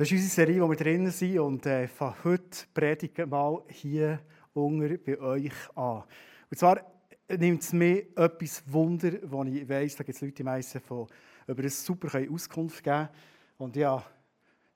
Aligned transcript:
Das 0.00 0.10
ist 0.10 0.12
unsere 0.12 0.30
Serie, 0.30 0.62
wo 0.62 0.70
wir 0.70 0.78
drinnen 0.78 1.10
sind 1.10 1.38
und 1.40 1.66
äh, 1.66 1.86
von 1.86 2.14
heute 2.24 2.64
predige 2.72 3.26
mal 3.26 3.62
hier 3.68 4.18
unter 4.54 4.96
bei 4.96 5.20
euch 5.20 5.52
an. 5.74 6.04
Und 6.50 6.58
zwar 6.58 6.80
nimmt 7.28 7.60
es 7.60 7.74
mir 7.74 8.06
etwas 8.16 8.62
Wunder, 8.66 9.12
wo 9.24 9.44
ich 9.44 9.68
weiss, 9.68 9.96
da 9.96 10.02
gibt 10.02 10.16
es 10.16 10.22
Leute, 10.22 10.42
die 10.42 11.52
über 11.52 11.62
das 11.62 11.84
super 11.84 12.18
Auskunft 12.32 12.82
geben 12.82 13.10
Und 13.58 13.76
ja, 13.76 14.02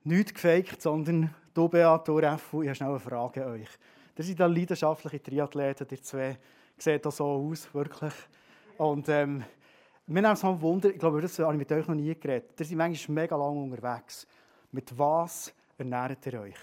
nicht 0.02 0.34
gefaked, 0.34 0.82
sondern 0.82 1.34
du, 1.54 1.70
Beat, 1.70 2.06
du, 2.06 2.18
Reffu, 2.18 2.60
ich 2.60 2.68
habe 2.68 2.74
schnell 2.74 2.90
eine 2.90 3.00
Frage 3.00 3.46
an 3.46 3.52
euch. 3.52 3.70
Das 4.14 4.26
sind 4.26 4.38
leidenschaftliche 4.40 5.22
Triathleten, 5.22 5.88
die 5.88 6.02
zwei 6.02 6.36
sehen 6.76 7.02
auch 7.02 7.10
so 7.10 7.24
aus, 7.24 7.72
wirklich. 7.72 8.12
Und 8.76 9.08
ähm, 9.08 9.42
wir 10.06 10.20
nehmen 10.20 10.34
es 10.34 10.42
mal 10.42 10.60
Wunder, 10.60 10.90
ich 10.90 10.98
glaube, 10.98 11.22
das 11.22 11.38
habe 11.38 11.54
ich 11.54 11.58
mit 11.60 11.72
euch 11.72 11.88
noch 11.88 11.94
nie 11.94 12.14
geredet. 12.14 12.60
Ihr 12.60 12.66
seid 12.66 12.76
manchmal 12.76 13.22
mega 13.22 13.36
lange 13.36 13.62
unterwegs. 13.62 14.26
Mit 14.74 14.98
was 14.98 15.54
ernährt 15.78 16.26
ihr 16.26 16.40
euch? 16.40 16.56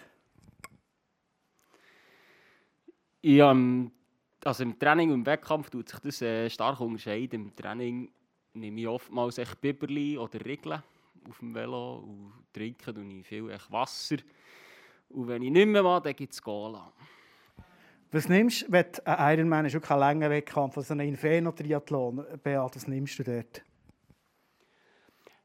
Ja, 3.21 3.56
also 4.43 4.64
im 4.64 4.78
Training 4.78 5.11
und 5.11 5.20
im 5.20 5.25
Wettkampf 5.25 5.70
tut 5.70 5.87
sich 5.87 6.00
das 6.00 6.21
äh, 6.21 6.50
stark 6.50 6.82
unterscheiden. 6.82 7.46
Im 7.46 7.56
Training 7.56 8.11
nehme 8.54 8.82
ich 8.82 8.87
oftmals 8.89 9.37
echt 9.37 9.61
Biberli 9.61 10.18
oder 10.18 10.43
Regeln 10.43 10.84
auf 11.29 11.39
dem 11.39 11.56
Velo 11.56 12.00
und 12.00 12.34
trinke 12.51 12.93
ich 13.00 13.25
viel 13.25 13.50
echt 13.50 13.71
Wasser. 13.71 14.18
Und 15.07 15.29
wenn 15.29 15.43
ich 15.43 15.51
nicht 15.51 15.68
mehr 15.68 15.82
mache, 15.82 16.01
dann 16.01 16.15
gibt 16.18 16.34
es 16.34 16.42
Cola. 16.42 16.92
Was 18.12 18.28
nimmst 18.28 18.64
du, 18.64 18.73
wenn 18.73 18.87
ein 19.06 19.39
Ironman 19.39 19.65
ist, 19.68 19.82
kein 19.82 20.00
langer 20.00 20.29
Wettkampf, 20.29 20.75
also 20.75 20.93
ein 20.93 21.00
Inferno-Triathlon, 21.00 22.25
Beat, 22.43 22.75
was 22.75 22.87
nimmst 22.89 23.20
du 23.20 23.23
dort? 23.23 23.64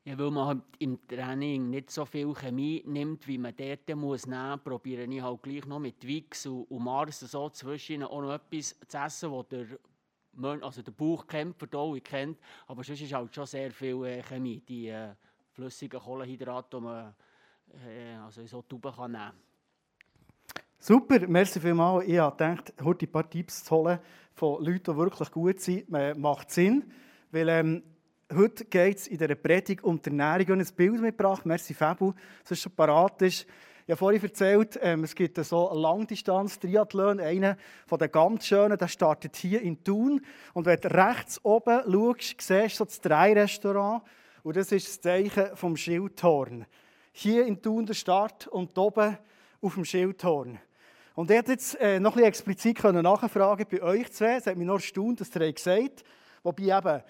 Ja, 0.07 0.17
weil 0.17 0.31
man 0.31 0.47
halt 0.47 0.63
im 0.79 1.05
Training 1.09 1.69
nicht 1.69 1.91
so 1.91 2.05
viel 2.05 2.33
Chemie 2.33 2.81
nimmt, 2.87 3.27
wie 3.27 3.39
man 3.39 3.53
dort 3.57 3.93
muss 3.97 4.25
nehmen 4.25 4.51
muss, 4.51 4.63
probiere 4.63 5.03
ich 5.03 5.21
halt 5.21 5.43
gleich 5.43 5.67
noch 5.67 5.81
mit 5.81 6.07
Wix 6.07 6.47
und, 6.47 6.71
Mars 6.71 7.19
so 7.19 7.51
zwischen 7.51 8.05
auch 8.05 8.21
noch 8.21 8.35
etwas 8.35 8.79
zu 8.87 8.99
essen, 8.99 9.33
das 9.33 9.49
der, 9.49 10.63
also 10.63 10.83
der 10.83 10.93
Bauch 10.93 11.27
kennt, 11.27 11.59
Verdauung 11.59 12.01
kennt. 12.05 12.39
Aber 12.69 12.85
sonst 12.85 13.01
ist 13.01 13.13
halt 13.13 13.35
schon 13.35 13.47
sehr 13.47 13.73
viel 13.73 14.05
äh, 14.05 14.23
Chemie, 14.23 14.61
die 14.61 14.87
äh, 14.87 15.09
flüssigen 15.51 15.99
Kohlenhydrate, 15.99 16.77
die 16.77 16.83
man 16.85 17.15
äh, 17.85 18.15
also 18.25 18.43
in 18.43 18.47
so 18.47 18.63
kann 18.63 19.11
nehmen 19.11 19.25
kann. 19.25 19.33
Super, 20.79 21.27
merci 21.27 21.59
vielmals. 21.59 22.07
Ich 22.07 22.17
habe 22.17 22.37
gedacht, 22.37 22.73
heute 22.81 23.07
ein 23.07 23.11
paar 23.11 23.29
Tipps 23.29 23.65
zu 23.65 23.75
holen 23.75 23.99
von 24.35 24.65
Leuten, 24.65 24.93
die 24.93 24.97
wirklich 24.97 25.33
gut 25.33 25.59
sind, 25.59 25.91
macht 25.91 26.53
Sinn. 26.53 26.93
Weil 27.33 27.49
ähm, 27.49 27.83
Heute 28.35 28.65
geht 28.65 28.99
es 28.99 29.07
in 29.07 29.19
dieser 29.19 29.37
Predigt 29.37 29.85
um 29.85 30.03
die 30.03 30.11
Ernährung. 30.11 30.61
Ich 30.61 30.69
ein 30.69 30.75
Bild 30.75 31.01
mitgebracht. 31.01 31.47
Merci, 31.47 31.75
Fabu, 31.75 32.13
es 32.51 32.61
schon 32.61 32.73
parat 32.73 33.23
ist. 33.23 33.47
Ich 33.87 33.93
habe 33.93 33.99
vorhin 33.99 34.21
erzählt, 34.21 34.77
ähm, 34.83 35.05
es 35.05 35.15
gibt 35.15 35.37
so 35.45 35.73
Langdistanz-Triathlon. 35.73 37.21
Einer 37.21 37.57
von 37.87 38.01
den 38.01 38.11
ganz 38.11 38.45
schönen, 38.47 38.77
der 38.77 38.89
startet 38.89 39.37
hier 39.37 39.63
in 39.63 39.85
Thun. 39.85 40.23
Und 40.55 40.67
wenn 40.67 40.81
du 40.81 40.93
rechts 40.93 41.39
oben 41.45 41.83
schaust, 41.89 42.41
siehst 42.41 42.81
du 42.81 42.85
das 42.85 43.01
Drei-Restaurant. 43.01 44.03
Und 44.43 44.57
das 44.57 44.73
ist 44.73 44.89
das 44.89 45.01
Zeichen 45.01 45.57
vom 45.57 45.77
Schildhorn. 45.77 46.67
Hier 47.13 47.47
in 47.47 47.63
Thun 47.63 47.87
der 47.87 47.95
Start 47.95 48.49
und 48.49 48.77
oben 48.77 49.17
auf 49.61 49.75
dem 49.75 49.85
Schildhorn. 49.85 50.59
Und 51.15 51.31
ich 51.31 51.37
konnte 51.37 51.53
jetzt 51.53 51.81
äh, 51.81 52.01
noch 52.01 52.17
ein 52.17 52.25
explizit 52.25 52.83
nachfragen 52.83 53.67
bei 53.71 53.83
euch 53.83 54.11
zwei. 54.11 54.39
Es 54.39 54.49
hat 54.49 54.57
mich 54.57 54.67
noch 54.67 54.75
erstaunt, 54.75 55.21
dass 55.21 55.35
ihr 55.37 55.53
gesagt 55.53 55.79
habt. 55.81 56.05
Wobei 56.43 56.77
eben, 56.77 57.03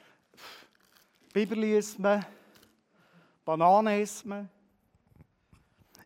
Biberli 1.37 1.77
isst 1.77 1.99
man, 1.99 2.25
Bananen 3.45 4.01
isst 4.01 4.25
man, 4.25 4.49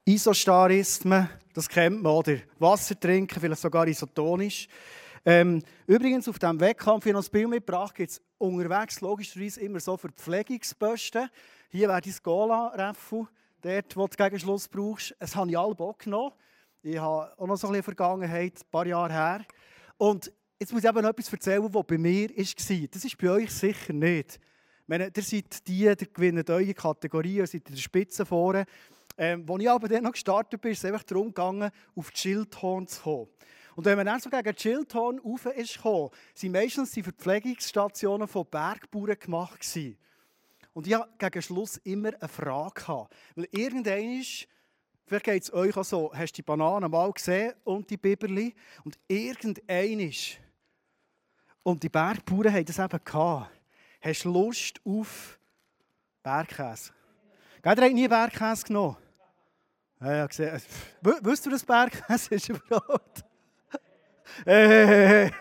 Isostar 0.04 0.72
isst 0.72 1.04
man, 1.04 1.30
das 1.54 1.68
kennt 1.68 2.02
man, 2.02 2.10
oder 2.10 2.38
Wasser 2.58 2.98
trinken, 2.98 3.38
vielleicht 3.38 3.60
sogar 3.60 3.86
isotonisch. 3.86 4.66
Ähm, 5.24 5.62
übrigens, 5.86 6.26
auf 6.26 6.36
diesem 6.36 6.58
Wettkampf, 6.58 7.06
ich 7.06 7.12
noch 7.12 7.20
das 7.20 7.30
Bild 7.30 7.48
mitgebracht, 7.48 7.94
gibt 7.94 8.10
es 8.10 8.20
unterwegs 8.38 9.00
logischerweise 9.02 9.60
immer 9.60 9.78
so 9.78 9.96
Verpflegungsposten. 9.96 11.30
Hier 11.68 11.88
wäre 11.88 12.00
dein 12.00 12.14
Gola-Reffel, 12.24 13.28
dort, 13.62 13.96
wo 13.96 14.08
du 14.08 14.16
Gegenschluss 14.16 14.66
brauchst. 14.66 15.14
Es 15.20 15.36
habe 15.36 15.48
ich 15.48 15.56
alle 15.56 15.76
Bock 15.76 16.00
genommen. 16.00 16.32
Ich 16.82 16.98
habe 16.98 17.32
auch 17.38 17.46
noch 17.46 17.56
so 17.56 17.68
ein 17.68 17.74
bisschen 17.74 17.84
Vergangenheit, 17.84 18.54
ein 18.56 18.70
paar 18.72 18.84
Jahre 18.84 19.12
her. 19.12 19.44
Und 19.96 20.32
jetzt 20.58 20.72
muss 20.72 20.82
ich 20.82 20.88
eben 20.88 21.02
noch 21.02 21.10
etwas 21.10 21.32
erzählen, 21.32 21.72
was 21.72 21.86
bei 21.86 21.98
mir 21.98 22.30
war. 22.30 22.88
Das 22.90 23.04
ist 23.04 23.16
bei 23.16 23.30
euch 23.30 23.52
sicher 23.52 23.92
nicht 23.92 24.40
meine, 24.90 25.10
ihr 25.14 25.22
seid 25.22 25.66
die, 25.68 25.94
die 25.96 26.12
gewinnen 26.12 26.44
eure 26.48 26.74
Kategorie, 26.74 27.36
ihr 27.36 27.46
seid 27.46 27.68
in 27.68 27.74
der 27.74 27.80
Spitze 27.80 28.26
vorne. 28.26 28.66
Ähm, 29.16 29.46
als 29.48 29.62
ich 29.62 29.70
aber 29.70 29.88
dann 29.88 30.02
noch 30.02 30.12
gestartet 30.12 30.60
bin, 30.60 30.72
ist 30.72 30.78
es 30.78 30.84
einfach 30.84 31.04
darum 31.04 31.28
gegangen, 31.28 31.70
auf 31.94 32.10
die 32.10 32.18
Schildhorn 32.18 32.86
zu 32.86 33.02
kommen. 33.02 33.28
Und 33.76 33.84
wenn 33.84 33.96
man 33.96 34.06
dann 34.06 34.20
so 34.20 34.28
gegen 34.28 34.52
die 34.52 34.60
Schildhorn 34.60 35.20
rauf 35.20 35.46
ist 35.46 35.76
gekommen, 35.76 36.10
sind 36.34 36.52
meistens 36.52 36.90
die 36.90 37.02
Verpflegungsstationen 37.02 38.26
von 38.26 38.46
Bergbauern 38.50 39.16
gemacht 39.18 39.60
gewesen. 39.60 39.96
Und 40.72 40.86
ich 40.86 40.94
hatte 40.94 41.10
gegen 41.18 41.42
Schluss 41.42 41.76
immer 41.78 42.12
eine 42.18 42.28
Frage. 42.28 42.74
Gehabt. 42.74 43.14
Weil 43.36 43.48
irgendwann 43.52 44.24
vielleicht 45.06 45.24
geht 45.24 45.42
es 45.42 45.52
euch 45.52 45.76
auch 45.76 45.84
so, 45.84 46.12
hast 46.12 46.32
die 46.32 46.42
Bananen 46.42 46.90
mal 46.90 47.12
gesehen 47.12 47.54
und 47.64 47.88
die 47.90 47.96
Biberli? 47.96 48.54
Und 48.84 48.98
irgendwann 49.06 50.00
ist, 50.00 50.38
und 51.62 51.82
die 51.82 51.88
Bergbauern 51.88 52.52
haben 52.52 52.64
das 52.64 52.78
eben 52.78 53.04
gehabt 53.04 53.59
Hast 54.00 54.24
du 54.24 54.32
Lust 54.32 54.80
auf 54.84 55.38
Bergkäse? 56.22 56.92
Gell, 57.62 57.78
ihr 57.78 57.94
nie 57.94 58.08
Bergkäse 58.08 58.64
genommen? 58.64 58.96
Ja, 60.00 60.26
ja. 60.26 60.28
Wisst 61.02 61.44
du, 61.44 61.50
dass 61.50 61.64
Bergkäse 61.64 62.34
ist 62.34 62.48
überhaupt? 62.48 63.24
hey, 64.46 64.68
hey, 64.68 64.86
hey. 64.86 65.32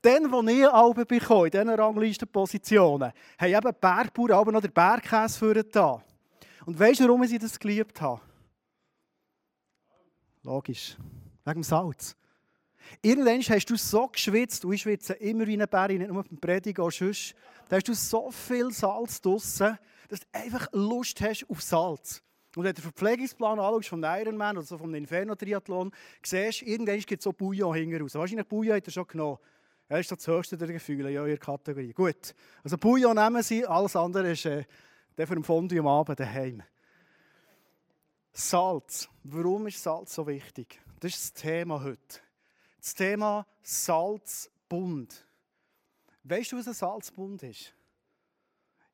Dann, 0.00 0.30
wo 0.30 0.42
ich 0.42 0.68
Alben 0.68 1.06
bekomme, 1.06 1.46
in 1.46 1.50
diesen 1.50 1.68
Ranglistenpositionen, 1.70 3.12
haben 3.38 3.54
eben 3.54 3.74
Bergbauern 3.80 4.32
aber 4.32 4.52
noch 4.52 4.60
den 4.60 4.72
Bergkäse 4.72 5.64
da. 5.64 6.02
Und 6.66 6.78
weißt 6.78 7.00
du, 7.00 7.04
warum 7.04 7.22
ich 7.22 7.38
das 7.38 7.58
geliebt 7.58 8.00
habe? 8.00 8.20
Logisch. 10.42 10.96
Wegen 11.44 11.60
dem 11.60 11.62
Salz. 11.62 12.14
Irgendwann 13.02 13.40
hast 13.40 13.70
du 13.70 13.76
so 13.76 14.08
geschwitzt, 14.08 14.64
du 14.64 14.76
schwitzt 14.76 15.10
immer 15.10 15.46
wie 15.46 15.60
ein 15.60 15.68
Bär, 15.68 15.88
nicht 15.88 16.10
nur 16.10 16.24
beim 16.24 16.38
Predigen, 16.38 16.84
auch 16.84 16.90
sonst. 16.90 17.34
Da 17.68 17.76
hast 17.76 17.88
du 17.88 17.94
so 17.94 18.30
viel 18.30 18.70
Salz 18.72 19.20
draussen, 19.20 19.78
dass 20.08 20.20
du 20.20 20.26
einfach 20.32 20.68
Lust 20.72 21.20
hast 21.20 21.46
auf 21.48 21.62
Salz. 21.62 22.22
Und 22.56 22.64
wenn 22.64 22.72
du 22.72 22.80
den 22.80 22.92
Verpflegungsplan 22.92 23.58
anschaust 23.58 23.88
vom 23.88 24.04
Ironman 24.04 24.56
oder 24.58 24.66
so 24.66 24.78
vom 24.78 24.94
Inferno-Triathlon, 24.94 25.90
siehst 26.22 26.60
du, 26.60 26.66
irgendwann 26.66 27.00
gibt 27.00 27.20
es 27.20 27.24
so 27.24 27.32
Bouillon 27.32 27.74
hinten 27.74 28.00
raus. 28.00 28.14
Wahrscheinlich 28.14 28.46
Bouillon 28.46 28.76
hat 28.76 28.86
er 28.86 28.92
schon 28.92 29.06
genommen. 29.06 29.38
Er 29.88 30.00
ist 30.00 30.10
das 30.10 30.26
höchste 30.26 30.56
der 30.56 30.68
Gefühle 30.68 31.10
in 31.10 31.18
eurer 31.18 31.36
Kategorie. 31.36 31.92
Gut, 31.92 32.34
also 32.62 32.78
Bouillon 32.78 33.16
nehmen 33.16 33.42
sie, 33.42 33.66
alles 33.66 33.96
andere 33.96 34.32
ist 34.32 34.46
äh, 34.46 34.64
der 35.16 35.26
für 35.26 35.34
den 35.34 35.44
Fondue 35.44 35.80
am 35.80 35.86
Abend 35.86 36.18
daheim. 36.18 36.62
Salz. 38.32 39.08
Warum 39.22 39.66
ist 39.66 39.82
Salz 39.82 40.14
so 40.14 40.26
wichtig? 40.26 40.80
Das 41.00 41.12
ist 41.12 41.36
das 41.36 41.42
Thema 41.42 41.82
heute. 41.82 42.20
Das 42.84 42.92
Thema 42.92 43.46
Salzbund. 43.62 45.26
Weißt 46.22 46.52
du, 46.52 46.58
was 46.58 46.68
ein 46.68 46.74
Salzbund 46.74 47.42
ist? 47.42 47.72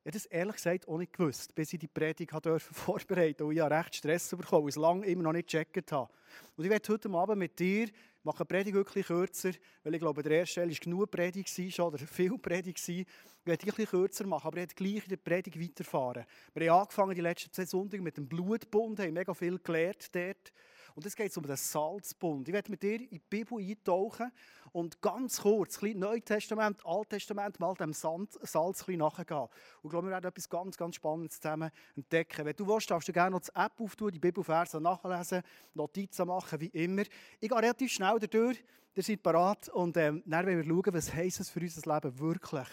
Ich 0.03 0.05
habe 0.05 0.11
das 0.11 0.25
ehrlich 0.27 0.55
gesagt 0.55 0.87
auch 0.87 0.97
nicht 0.97 1.11
gewusst, 1.11 1.53
bis 1.53 1.73
ich 1.73 1.79
die 1.79 1.89
Predigt 1.89 2.31
vorbereiten 2.71 3.39
durfte. 3.39 3.53
Ich 3.53 3.59
habe 3.59 3.75
recht 3.75 3.95
Stress 3.95 4.29
bekommen, 4.29 4.63
weil 4.63 4.69
ich 4.69 4.75
es 4.77 4.81
lange 4.81 5.05
immer 5.07 5.23
noch 5.23 5.33
nicht 5.33 5.49
gecheckt 5.49 5.91
habe. 5.91 6.09
Und 6.55 6.63
ich 6.63 6.69
werde 6.69 6.87
heute 6.87 7.09
Abend 7.09 7.37
mit 7.37 7.59
dir 7.59 7.89
mache 8.23 8.39
eine 8.39 8.45
Predigt 8.45 8.75
wirklich 8.75 9.07
kürzer, 9.07 9.51
weil 9.83 9.95
ich 9.95 9.99
glaube, 9.99 10.23
der 10.23 10.39
erste 10.39 10.51
Stelle 10.53 10.71
war 10.71 10.79
genug 10.79 11.11
Predigt 11.11 11.49
schon, 11.49 11.85
oder 11.87 11.97
viel 11.97 12.37
Predigt 12.37 12.87
Ich 12.87 13.05
werde 13.43 13.67
ein 13.77 13.85
kürzer 13.85 14.25
machen, 14.25 14.47
aber 14.47 14.55
ich 14.55 14.61
werde 14.61 14.75
gleich 14.75 15.03
in 15.03 15.09
der 15.09 15.17
Predigt 15.17 15.59
weiterfahren. 15.59 16.25
Wir 16.53 16.71
haben 16.71 16.81
angefangen 16.83 17.13
die 17.13 17.21
letzten 17.21 17.51
zwei 17.51 17.65
Sonntage 17.65 18.01
mit 18.01 18.15
dem 18.15 18.29
Blutbund, 18.29 19.01
haben 19.01 19.11
mega 19.11 19.33
viel 19.33 19.59
gelernt 19.59 20.15
dort. 20.15 20.53
Und 20.95 21.05
es 21.05 21.15
geht 21.15 21.35
um 21.37 21.45
den 21.45 21.55
Salzbund. 21.55 22.47
Ich 22.47 22.53
werde 22.53 22.71
mit 22.71 22.83
dir 22.83 22.99
in 22.99 23.09
die 23.09 23.19
Bibel 23.19 23.59
eintauchen 23.59 24.31
und 24.73 25.01
ganz 25.01 25.41
kurz, 25.41 25.81
ein 25.83 25.99
Neutestament, 25.99 26.85
Alttestament, 26.85 27.59
mal 27.59 27.73
dem 27.75 27.93
Sand, 27.93 28.37
Salz 28.41 28.87
ein 28.87 28.97
nachgehen. 28.97 29.39
Und 29.39 29.49
ich 29.83 29.89
glaube, 29.89 30.07
wir 30.07 30.11
werden 30.11 30.27
etwas 30.27 30.49
ganz, 30.49 30.77
ganz 30.77 30.95
Spannendes 30.95 31.39
zusammen 31.39 31.71
entdecken. 31.95 32.45
Wenn 32.45 32.55
du 32.55 32.67
willst, 32.67 32.89
darfst 32.89 33.07
du 33.07 33.13
gerne 33.13 33.31
noch 33.31 33.41
die 33.41 33.51
App 33.53 33.79
auftun, 33.79 34.11
die 34.11 34.19
Bibelverse 34.19 34.79
nachlesen, 34.79 35.41
Notizen 35.73 36.27
machen, 36.27 36.59
wie 36.61 36.67
immer. 36.67 37.03
Ich 37.39 37.49
gehe 37.49 37.57
relativ 37.57 37.91
schnell 37.91 38.19
durch. 38.19 38.63
Ihr 38.93 39.03
seid 39.03 39.23
bereit 39.23 39.69
und 39.69 39.95
ähm, 39.95 40.21
dann 40.25 40.45
werden 40.45 40.57
wir 40.57 40.65
schauen, 40.65 40.93
was 40.93 41.13
heisst 41.13 41.39
es 41.39 41.49
für 41.49 41.61
unser 41.61 41.93
Leben 41.93 42.19
wirklich, 42.19 42.67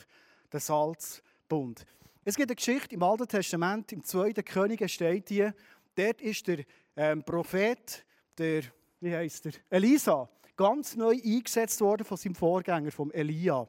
der 0.53 0.61
Salzbund. 0.61 1.85
Es 2.25 2.35
gibt 2.35 2.51
eine 2.51 2.57
Geschichte 2.57 2.95
im 2.95 3.03
Alten 3.03 3.29
Testament, 3.29 3.93
im 3.93 4.03
zweiten 4.03 4.45
Könige 4.45 4.89
steht 4.89 5.29
hier, 5.29 5.55
dort 5.95 6.21
ist 6.21 6.47
der 6.49 6.65
ähm, 6.97 7.23
Prophet 7.23 8.05
der, 8.39 8.63
wie 9.01 9.15
heißt 9.15 9.45
der, 9.45 9.53
Elisa, 9.71 10.29
ganz 10.57 10.97
neu 10.97 11.17
eingesetzt 11.25 11.81
worden 11.81 12.05
von 12.05 12.17
seinem 12.17 12.35
Vorgänger, 12.35 12.91
vom 12.91 13.11
Elia. 13.13 13.69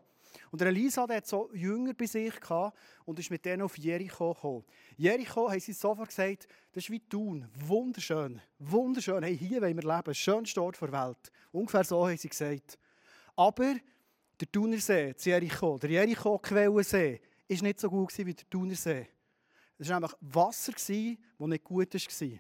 Und 0.52 0.62
Elisa 0.62 1.06
der 1.06 1.18
hat 1.18 1.28
so 1.28 1.50
Jünger 1.54 1.94
bei 1.94 2.06
sich 2.06 2.40
gehabt 2.40 2.78
und 3.06 3.20
ist 3.20 3.30
mit 3.30 3.46
denen 3.46 3.62
auf 3.62 3.78
Jericho 3.78 4.34
gekommen. 4.34 4.66
Jericho 4.98 5.50
haben 5.50 5.60
sie 5.60 5.74
sofort 5.74 6.10
gesagt, 6.10 6.48
das 6.72 6.84
ist 6.84 6.90
wie 6.90 7.00
Thun, 7.00 7.48
wunderschön, 7.54 8.42
wunderschön, 8.58 9.24
hey, 9.24 9.38
hier 9.38 9.62
wollen 9.62 9.82
wir 9.82 9.96
leben, 9.96 10.14
schönster 10.14 10.64
Ort 10.64 10.82
der 10.82 10.92
Welt. 10.92 11.32
Ungefähr 11.52 11.84
so 11.84 12.08
haben 12.08 12.18
sie 12.18 12.30
gesagt. 12.30 12.80
Aber 13.36 13.76
der 14.40 14.52
Thunersee, 14.52 15.14
das 15.14 15.26
Jericho, 15.26 15.78
der 15.78 15.90
Jericho-Quellensee, 15.92 17.22
war 17.48 17.64
nicht 17.64 17.80
so 17.80 17.90
gut 17.90 18.18
wie 18.18 18.34
der 18.34 18.50
Thunersee. 18.50 19.08
Es 19.78 19.90
war 19.90 19.98
einfach 19.98 20.16
Wasser, 20.22 20.74
das 20.74 20.90
nicht 20.90 21.64
gut 21.64 21.94
war. 21.94 22.40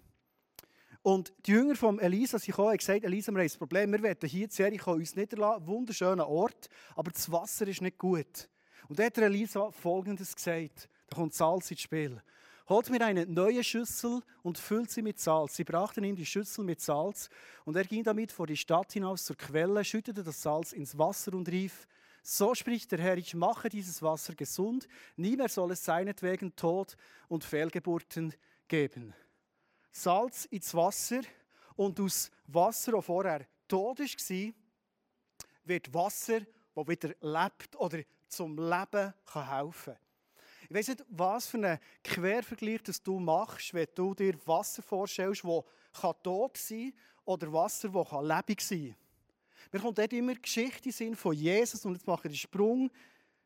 Und 1.01 1.31
die 1.45 1.51
Jünger 1.51 1.75
von 1.75 1.99
Elisa 1.99 2.37
sind 2.37 2.47
gekommen 2.47 2.71
und 2.71 2.77
gesagt, 2.77 3.03
Elisa, 3.03 3.31
wir 3.31 3.39
haben 3.39 3.49
ein 3.49 3.57
Problem, 3.57 3.91
wir 3.93 4.03
wollen 4.03 4.17
hier 4.23 4.43
in 4.43 4.49
Jericho 4.51 4.91
uns 4.93 5.15
niederlassen, 5.15 5.65
wunderschöner 5.65 6.27
Ort, 6.27 6.69
aber 6.95 7.11
das 7.11 7.31
Wasser 7.31 7.67
ist 7.67 7.81
nicht 7.81 7.97
gut. 7.97 8.49
Und 8.89 8.99
da 8.99 9.03
hat 9.05 9.17
Elisa 9.17 9.71
Folgendes 9.71 10.35
gesagt, 10.35 10.89
da 11.07 11.15
kommt 11.15 11.33
Salz 11.33 11.71
ins 11.71 11.81
Spiel. 11.81 12.21
Holt 12.67 12.89
mir 12.89 13.01
eine 13.01 13.25
neue 13.25 13.63
Schüssel 13.63 14.21
und 14.43 14.57
füllt 14.57 14.91
sie 14.91 15.01
mit 15.01 15.19
Salz. 15.19 15.55
Sie 15.55 15.63
brachten 15.63 16.03
ihm 16.03 16.15
die 16.15 16.25
Schüssel 16.25 16.63
mit 16.63 16.81
Salz 16.81 17.29
und 17.65 17.75
er 17.75 17.85
ging 17.85 18.03
damit 18.03 18.31
vor 18.31 18.45
die 18.45 18.57
Stadt 18.57 18.91
hinaus 18.91 19.25
zur 19.25 19.37
Quelle, 19.37 19.83
schüttete 19.83 20.23
das 20.23 20.41
Salz 20.41 20.73
ins 20.73 20.97
Wasser 20.97 21.33
und 21.33 21.49
rief, 21.49 21.87
so 22.21 22.53
spricht 22.53 22.91
der 22.91 22.99
Herr, 22.99 23.17
ich 23.17 23.33
mache 23.33 23.69
dieses 23.69 24.03
Wasser 24.03 24.35
gesund, 24.35 24.87
nie 25.15 25.37
mehr 25.37 25.49
soll 25.49 25.71
es 25.71 25.83
seinetwegen 25.83 26.55
Tod 26.55 26.95
und 27.27 27.43
Fehlgeburten 27.43 28.35
geben. 28.67 29.13
Salz 29.91 30.45
ins 30.45 30.73
Wasser 30.73 31.21
und 31.75 31.99
aus 31.99 32.31
Wasser, 32.47 32.93
das 32.93 33.05
vorher 33.05 33.45
tot 33.67 33.99
war, 33.99 34.53
wird 35.63 35.93
Wasser, 35.93 36.41
das 36.75 36.87
wieder 36.87 37.15
lebt 37.21 37.75
oder 37.75 37.99
zum 38.27 38.57
Leben 38.57 39.13
helfen 39.33 39.93
kann. 39.93 39.97
Ich 40.69 40.75
weiß 40.75 40.87
nicht, 40.89 41.05
was 41.09 41.47
für 41.47 41.57
einen 41.57 41.79
Quervergleich 42.03 42.83
das 42.83 43.01
du 43.01 43.19
machst, 43.19 43.73
wenn 43.73 43.87
du 43.95 44.13
dir 44.13 44.35
Wasser 44.45 44.83
vorstellst, 44.83 45.43
das 45.43 46.15
tot 46.23 46.57
sein 46.57 46.91
kann 46.91 46.99
oder 47.25 47.53
Wasser, 47.53 47.89
das 47.89 48.11
lebendig 48.11 48.61
sein 48.61 48.87
kann. 48.87 48.95
Mir 49.71 49.79
kommt 49.79 49.97
dort 49.97 50.13
immer 50.13 50.35
Geschichte 50.35 50.91
Sinn 50.91 51.15
von 51.15 51.33
Jesus 51.33 51.85
und 51.85 51.93
jetzt 51.93 52.07
mache 52.07 52.27
ich 52.27 52.33
den 52.33 52.37
Sprung 52.37 52.89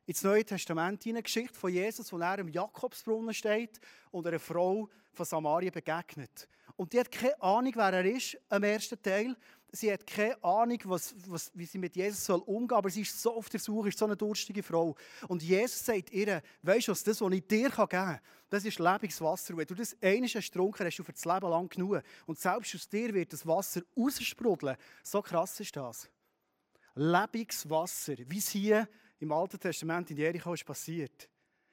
ins 0.05 0.23
Neue 0.23 0.45
Testament 0.45 1.03
hinein. 1.03 1.23
Geschichte 1.23 1.57
von 1.57 1.71
Jesus, 1.71 2.11
wo 2.11 2.17
er 2.17 2.39
im 2.39 2.49
Jakobsbrunnen 2.49 3.33
steht 3.33 3.79
und 4.11 4.27
einer 4.27 4.39
Frau 4.39 4.89
von 5.13 5.25
Samaria 5.25 5.71
begegnet. 5.71 6.47
Und 6.75 6.93
die 6.93 6.99
hat 6.99 7.11
keine 7.11 7.39
Ahnung, 7.41 7.73
wer 7.75 7.93
er 7.93 8.05
ist, 8.05 8.37
am 8.49 8.63
ersten 8.63 9.01
Teil. 9.01 9.35
Sie 9.75 9.91
hat 9.91 10.05
keine 10.05 10.43
Ahnung, 10.43 10.79
was, 10.85 11.15
was, 11.27 11.51
wie 11.55 11.65
sie 11.65 11.79
mit 11.79 11.95
Jesus 11.95 12.25
soll 12.25 12.41
umgehen 12.41 12.69
soll, 12.69 12.77
aber 12.77 12.89
sie 12.91 13.01
ist 13.01 13.19
so 13.19 13.35
auf 13.35 13.49
der 13.49 13.59
Suche, 13.59 13.89
ist 13.89 13.97
so 13.97 14.05
eine 14.05 14.15
durstige 14.15 14.61
Frau. 14.61 14.95
Und 15.27 15.41
Jesus 15.41 15.83
sagt 15.83 16.11
ihr, 16.11 16.43
weißt 16.61 16.87
du 16.87 16.91
was, 16.91 17.03
das, 17.03 17.21
was 17.21 17.33
ich 17.33 17.47
dir 17.47 17.69
geben 17.69 17.89
kann, 17.89 18.19
das 18.49 18.65
ist 18.65 18.77
lebendiges 18.77 19.19
Wasser. 19.21 19.57
wenn 19.57 19.65
du 19.65 19.73
das 19.73 19.95
hast 20.01 20.33
getrunken, 20.33 20.85
hast 20.85 20.97
du 20.97 21.03
für 21.03 21.13
das 21.13 21.25
Leben 21.25 21.49
lang 21.49 21.69
genug. 21.69 22.03
Und 22.27 22.39
selbst 22.39 22.75
aus 22.75 22.87
dir 22.87 23.13
wird 23.13 23.33
das 23.33 23.47
Wasser 23.47 23.81
raussprudeln. 23.97 24.77
So 25.01 25.23
krass 25.23 25.59
ist 25.59 25.75
das. 25.75 26.07
Lebendiges 26.93 27.67
Wasser, 27.67 28.15
wie 28.27 28.37
es 28.37 28.49
hier 28.49 28.87
im 29.23 29.31
Alten 29.31 29.59
Testament 29.59 30.11
in 30.11 30.17
Jericho 30.17 30.53
ist 30.53 30.65
passiert, 30.65 31.29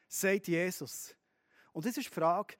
sagt 0.09 0.47
Jesus. 0.47 1.15
Und 1.73 1.85
das 1.85 1.97
ist 1.97 2.09
die 2.09 2.15
Frage, 2.15 2.55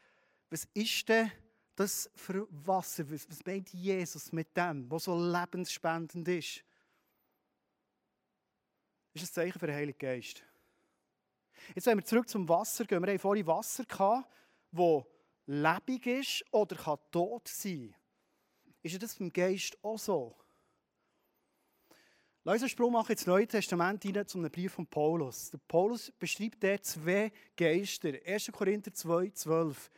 was 0.51 0.67
ist 0.75 1.09
denn 1.09 1.31
das 1.77 2.11
für 2.15 2.47
Wasser? 2.51 3.09
Was, 3.09 3.45
meint 3.47 3.73
Jesus 3.73 4.33
mit 4.33 4.57
dem, 4.57 4.91
was 4.91 5.05
so 5.05 5.17
lebensspendend 5.17 6.27
ist? 6.27 6.65
Das 9.13 9.23
ist 9.23 9.31
ein 9.31 9.35
Zeichen 9.35 9.59
für 9.59 9.67
den 9.67 9.77
Heiligen 9.77 9.99
Geist. 9.99 10.43
Jetzt, 11.75 11.87
wenn 11.87 11.99
wir 11.99 12.05
zurück 12.05 12.29
zum 12.29 12.49
Wasser 12.49 12.85
gehen, 12.85 13.03
wir 13.03 13.11
haben 13.11 13.19
vorhin 13.19 13.47
Wasser 13.47 13.85
gehabt, 13.85 14.29
das 14.73 15.05
lebendig 15.47 16.07
ist 16.07 16.45
oder 16.53 16.75
kann 16.75 16.99
tot 17.13 17.47
sein. 17.47 17.95
Ist 18.83 19.01
das 19.01 19.15
beim 19.15 19.33
Geist 19.33 19.79
auch 19.85 19.99
so? 19.99 20.37
Lass 22.51 22.57
uns 22.57 22.63
einen 22.63 22.71
Sprung 22.71 22.93
machen 22.95 23.13
ins 23.13 23.27
Neue 23.27 23.47
Testament 23.47 24.03
hinein 24.03 24.27
zu 24.27 24.37
einem 24.37 24.51
Brief 24.51 24.73
von 24.73 24.85
Paulus. 24.85 25.53
Der 25.53 25.59
Paulus 25.69 26.11
beschreibt 26.19 26.65
dort 26.65 26.85
zwei 26.85 27.31
Geister. 27.57 28.13
1. 28.27 28.51
Korinther 28.51 28.93
2, 28.93 29.31
12. 29.31 29.89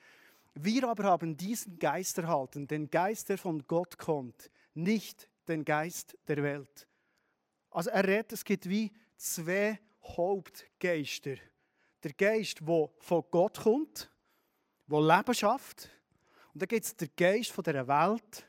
Wir 0.56 0.86
aber 0.86 1.04
haben 1.04 1.34
diesen 1.34 1.78
Geist 1.78 2.18
erhalten, 2.18 2.66
den 2.66 2.90
Geist, 2.90 3.30
der 3.30 3.38
von 3.38 3.66
Gott 3.66 3.96
kommt, 3.96 4.50
nicht 4.74 5.30
den 5.48 5.64
Geist 5.64 6.14
der 6.28 6.42
Welt. 6.42 6.86
Also 7.70 7.88
er 7.88 8.06
redet, 8.06 8.32
es 8.32 8.44
gibt 8.44 8.68
wie 8.68 8.92
zwei 9.16 9.80
Hauptgeister. 10.04 11.36
Der 12.04 12.12
Geist, 12.12 12.60
der 12.60 12.90
von 12.98 13.24
Gott 13.30 13.60
kommt, 13.60 14.10
der 14.88 15.00
Leben 15.00 15.34
schafft. 15.34 15.88
Und 16.52 16.60
dann 16.60 16.68
gibt 16.68 16.84
es 16.84 16.94
den 16.94 17.08
Geist 17.16 17.50
von 17.50 17.64
dieser 17.64 17.88
Welt, 17.88 18.46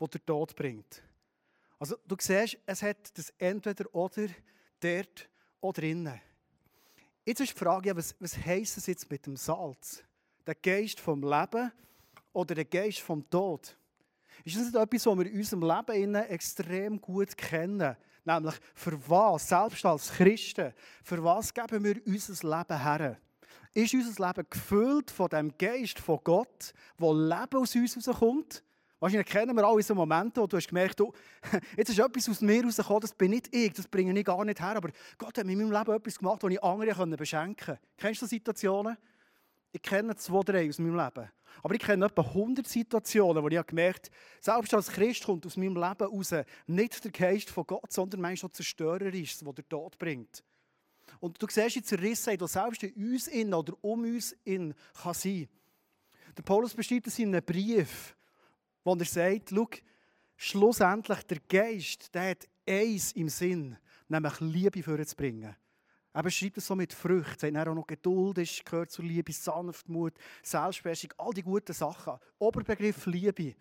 der 0.00 0.08
den 0.08 0.26
Tod 0.26 0.56
bringt. 0.56 1.04
Also 1.78 1.96
du 2.06 2.16
siehst, 2.18 2.58
es 2.66 2.82
hat 2.82 3.16
das 3.16 3.30
entweder 3.38 3.92
oder 3.94 4.28
dort 4.80 5.28
oder 5.60 5.80
drinnen. 5.80 6.20
Jetzt 7.24 7.40
ist 7.40 7.52
die 7.52 7.58
Frage, 7.58 7.94
was, 7.96 8.16
was 8.18 8.36
heisst 8.36 8.78
es 8.78 8.86
jetzt 8.86 9.10
mit 9.10 9.26
dem 9.26 9.36
Salz? 9.36 10.02
Der 10.46 10.54
Geist 10.54 10.98
vom 10.98 11.22
Leben 11.22 11.70
oder 12.32 12.54
der 12.54 12.64
Geist 12.64 13.00
vom 13.00 13.28
Tod? 13.28 13.76
Ist 14.44 14.56
das 14.56 14.64
nicht 14.64 14.76
etwas, 14.76 15.06
was 15.06 15.18
wir 15.18 15.26
in 15.26 15.36
unserem 15.36 15.62
Leben 15.62 16.14
extrem 16.14 17.00
gut 17.00 17.36
kennen? 17.36 17.96
Nämlich, 18.24 18.54
für 18.74 19.08
was, 19.08 19.48
selbst 19.48 19.84
als 19.84 20.10
Christen, 20.12 20.72
für 21.02 21.22
was 21.22 21.52
geben 21.52 21.84
wir 21.84 22.00
unser 22.06 22.58
Leben 22.58 22.82
her? 22.82 23.18
Ist 23.74 23.94
unser 23.94 24.26
Leben 24.26 24.46
gefüllt 24.48 25.10
von 25.10 25.28
dem 25.28 25.56
Geist 25.56 25.98
von 25.98 26.20
Gott, 26.24 26.72
wo 26.96 27.12
Leben 27.12 27.56
aus 27.56 27.74
uns 27.74 27.94
herauskommt? 27.94 28.62
Wahrscheinlich 29.00 29.28
kennen 29.28 29.54
wir 29.56 29.64
alle 29.64 29.82
so 29.82 29.94
Momente, 29.94 30.40
wo 30.40 30.46
du 30.46 30.56
hast 30.56 30.68
gemerkt, 30.68 30.98
du, 30.98 31.12
jetzt 31.76 31.90
ist 31.90 31.98
etwas 31.98 32.28
aus 32.28 32.40
mir 32.40 32.64
rausgekommen, 32.64 33.00
das 33.00 33.14
bin 33.14 33.30
nicht 33.30 33.54
ich, 33.54 33.72
das 33.72 33.86
bringe 33.86 34.18
ich 34.18 34.24
gar 34.24 34.44
nicht 34.44 34.60
her, 34.60 34.76
aber 34.76 34.90
Gott 35.16 35.38
hat 35.38 35.46
in 35.46 35.56
meinem 35.56 35.70
Leben 35.70 35.92
etwas 35.92 36.18
gemacht, 36.18 36.42
das 36.42 36.50
ich 36.50 36.62
andere 36.62 37.16
beschenken 37.16 37.66
konnte. 37.66 37.80
Kennst 37.96 38.22
du 38.22 38.26
Situationen? 38.26 38.96
Ich 39.70 39.82
kenne 39.82 40.16
zwei, 40.16 40.40
drei 40.42 40.68
aus 40.68 40.78
meinem 40.78 40.96
Leben. 40.96 41.30
Aber 41.62 41.74
ich 41.74 41.80
kenne 41.80 42.06
etwa 42.06 42.22
100 42.22 42.66
Situationen, 42.66 43.42
wo 43.42 43.48
ich 43.48 43.66
gemerkt 43.66 44.10
habe, 44.10 44.16
selbst 44.40 44.74
als 44.74 44.88
Christ 44.88 45.24
kommt 45.24 45.46
aus 45.46 45.56
meinem 45.56 45.76
Leben 45.76 46.06
raus 46.06 46.34
nicht 46.66 47.04
der 47.04 47.10
Geist 47.10 47.50
von 47.50 47.66
Gott, 47.66 47.92
sondern 47.92 48.20
mein 48.20 48.36
schon 48.36 48.52
Zerstörer 48.52 49.12
ist, 49.12 49.44
der 49.44 49.52
der 49.52 49.68
Tod 49.68 49.98
bringt. 49.98 50.42
Und 51.20 51.40
du 51.40 51.46
siehst 51.48 51.76
die 51.76 51.82
Zerrissenheit, 51.82 52.40
die 52.40 52.48
selbst 52.48 52.82
in 52.82 53.12
uns 53.12 53.28
in 53.28 53.54
oder 53.54 53.74
um 53.80 54.02
uns 54.02 54.36
in 54.44 54.74
kann 55.02 55.14
sein. 55.14 55.48
Der 56.36 56.42
Paulus 56.42 56.74
beschreibt 56.74 57.06
es 57.06 57.18
in 57.18 57.34
einem 57.34 57.44
Brief 57.44 58.14
wo 58.88 58.94
er 58.94 59.04
sagt, 59.04 59.50
schau, 59.50 59.68
schlussendlich 60.36 61.22
der 61.24 61.38
Geist, 61.46 62.14
der 62.14 62.30
hat 62.30 62.48
eins 62.66 63.12
im 63.12 63.28
Sinn, 63.28 63.76
nämlich 64.08 64.40
Liebe 64.40 64.82
vorzubringen. 64.82 65.54
Er 66.14 66.22
beschreibt 66.22 66.56
es 66.56 66.66
so 66.66 66.74
mit 66.74 66.94
Früchten. 66.94 67.54
Er 67.54 67.68
auch 67.68 67.74
noch 67.74 67.86
Geduld 67.86 68.38
ist, 68.38 68.64
gehört 68.64 68.90
zur 68.90 69.04
Liebe, 69.04 69.30
Sanftmut, 69.30 70.14
Selbstbeherrschung, 70.42 71.12
all 71.18 71.34
die 71.34 71.42
guten 71.42 71.74
Sachen. 71.74 72.18
Oberbegriff 72.38 73.04
Liebe. 73.06 73.54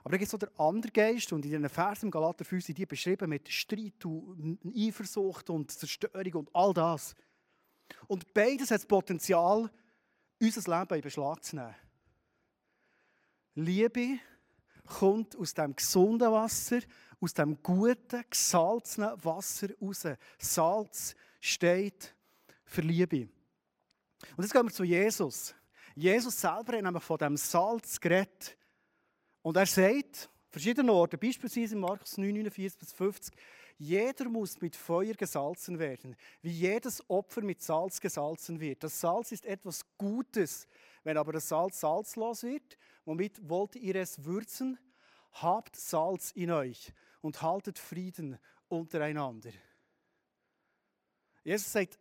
Aber 0.00 0.10
dann 0.10 0.18
gibt 0.18 0.24
es 0.26 0.30
so 0.32 0.36
den 0.36 0.54
anderen 0.58 0.92
Geist, 0.92 1.32
und 1.32 1.46
in 1.46 1.52
den 1.52 1.68
Versen 1.70 2.06
im 2.06 2.10
Galater 2.10 2.44
5 2.44 2.62
sind 2.62 2.76
die 2.76 2.84
beschrieben 2.84 3.30
mit 3.30 3.48
Streit 3.48 4.04
und 4.04 4.58
Eifersucht 4.76 5.48
und 5.48 5.70
Zerstörung 5.70 6.34
und 6.34 6.50
all 6.54 6.74
das. 6.74 7.16
Und 8.06 8.34
beides 8.34 8.70
hat 8.70 8.80
das 8.80 8.86
Potenzial, 8.86 9.70
unser 10.38 10.78
Leben 10.78 10.94
in 10.94 11.00
Beschlag 11.00 11.42
zu 11.42 11.56
nehmen. 11.56 11.74
Liebe 13.54 14.18
kommt 14.86 15.36
aus 15.36 15.54
dem 15.54 15.74
gesunden 15.74 16.30
Wasser, 16.30 16.80
aus 17.20 17.34
dem 17.34 17.62
guten, 17.62 18.24
gesalzenen 18.28 19.24
Wasser 19.24 19.68
raus. 19.80 20.06
Salz 20.38 21.14
steht 21.40 22.14
für 22.64 22.82
Liebe. 22.82 23.28
Und 24.36 24.44
jetzt 24.44 24.52
gehen 24.52 24.66
wir 24.66 24.72
zu 24.72 24.84
Jesus. 24.84 25.54
Jesus 25.94 26.40
selber 26.40 26.76
hat 26.76 26.82
nämlich 26.82 27.02
von 27.02 27.18
dem 27.18 27.36
Salz 27.36 28.00
geredet. 28.00 28.56
Und 29.42 29.56
er 29.56 29.66
sagt, 29.66 30.28
verschiedene 30.50 30.92
Orte, 30.92 31.16
beispielsweise 31.16 31.74
in 31.74 31.80
Markus 31.80 32.16
9, 32.18 32.32
49 32.32 32.78
bis 32.78 32.92
50, 32.92 33.34
jeder 33.84 34.28
muss 34.28 34.60
mit 34.60 34.76
Feuer 34.76 35.14
gesalzen 35.14 35.78
werden, 35.78 36.16
wie 36.42 36.50
jedes 36.50 37.08
Opfer 37.08 37.42
mit 37.42 37.62
Salz 37.62 38.00
gesalzen 38.00 38.58
wird. 38.60 38.82
Das 38.82 39.00
Salz 39.00 39.32
ist 39.32 39.44
etwas 39.46 39.84
Gutes. 39.98 40.66
Wenn 41.02 41.16
aber 41.16 41.32
das 41.32 41.48
Salz 41.48 41.80
salzlos 41.80 42.42
wird, 42.42 42.78
womit 43.04 43.48
wollt 43.48 43.76
ihr 43.76 43.96
es 43.96 44.24
würzen? 44.24 44.78
Habt 45.32 45.76
Salz 45.76 46.30
in 46.32 46.50
euch 46.50 46.92
und 47.20 47.42
haltet 47.42 47.78
Frieden 47.78 48.38
untereinander. 48.68 49.50
Jesus 51.42 51.70
sagt 51.70 51.98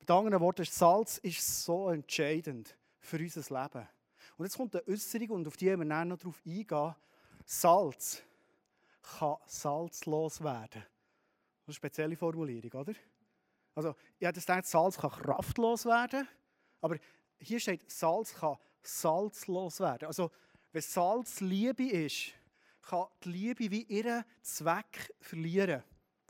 mit 0.00 0.10
anderen 0.10 0.40
Worten, 0.40 0.64
Salz 0.64 1.18
ist 1.18 1.64
so 1.64 1.90
entscheidend 1.90 2.76
für 2.98 3.18
unser 3.18 3.62
Leben. 3.62 3.88
Und 4.36 4.46
jetzt 4.46 4.56
kommt 4.56 4.74
eine 4.74 4.86
Äußerung, 4.88 5.30
und 5.30 5.46
auf 5.46 5.56
die 5.56 5.66
wir 5.66 5.84
noch 5.84 6.16
darauf 6.16 6.40
eingehen. 6.44 6.94
Salz 7.44 8.22
kann 9.02 9.36
salzlos 9.46 10.42
werden. 10.42 10.82
Eine 11.70 11.76
spezielle 11.76 12.16
Formulierung, 12.16 12.80
oder? 12.80 12.94
Also, 13.76 13.94
ich 14.18 14.26
hätte 14.26 14.40
gedacht, 14.40 14.66
Salz 14.66 14.98
kann 14.98 15.10
kraftlos 15.10 15.86
werden, 15.86 16.26
aber 16.80 16.96
hier 17.38 17.60
steht, 17.60 17.88
Salz 17.88 18.34
kann 18.34 18.56
salzlos 18.82 19.78
werden. 19.78 20.06
Also, 20.06 20.32
wenn 20.72 20.82
Salz 20.82 21.40
Liebe 21.40 21.84
ist, 21.84 22.32
kann 22.82 23.06
die 23.22 23.28
Liebe 23.28 23.70
wie 23.70 23.82
ihren 23.84 24.24
Zweck 24.42 25.14
verlieren. 25.20 25.84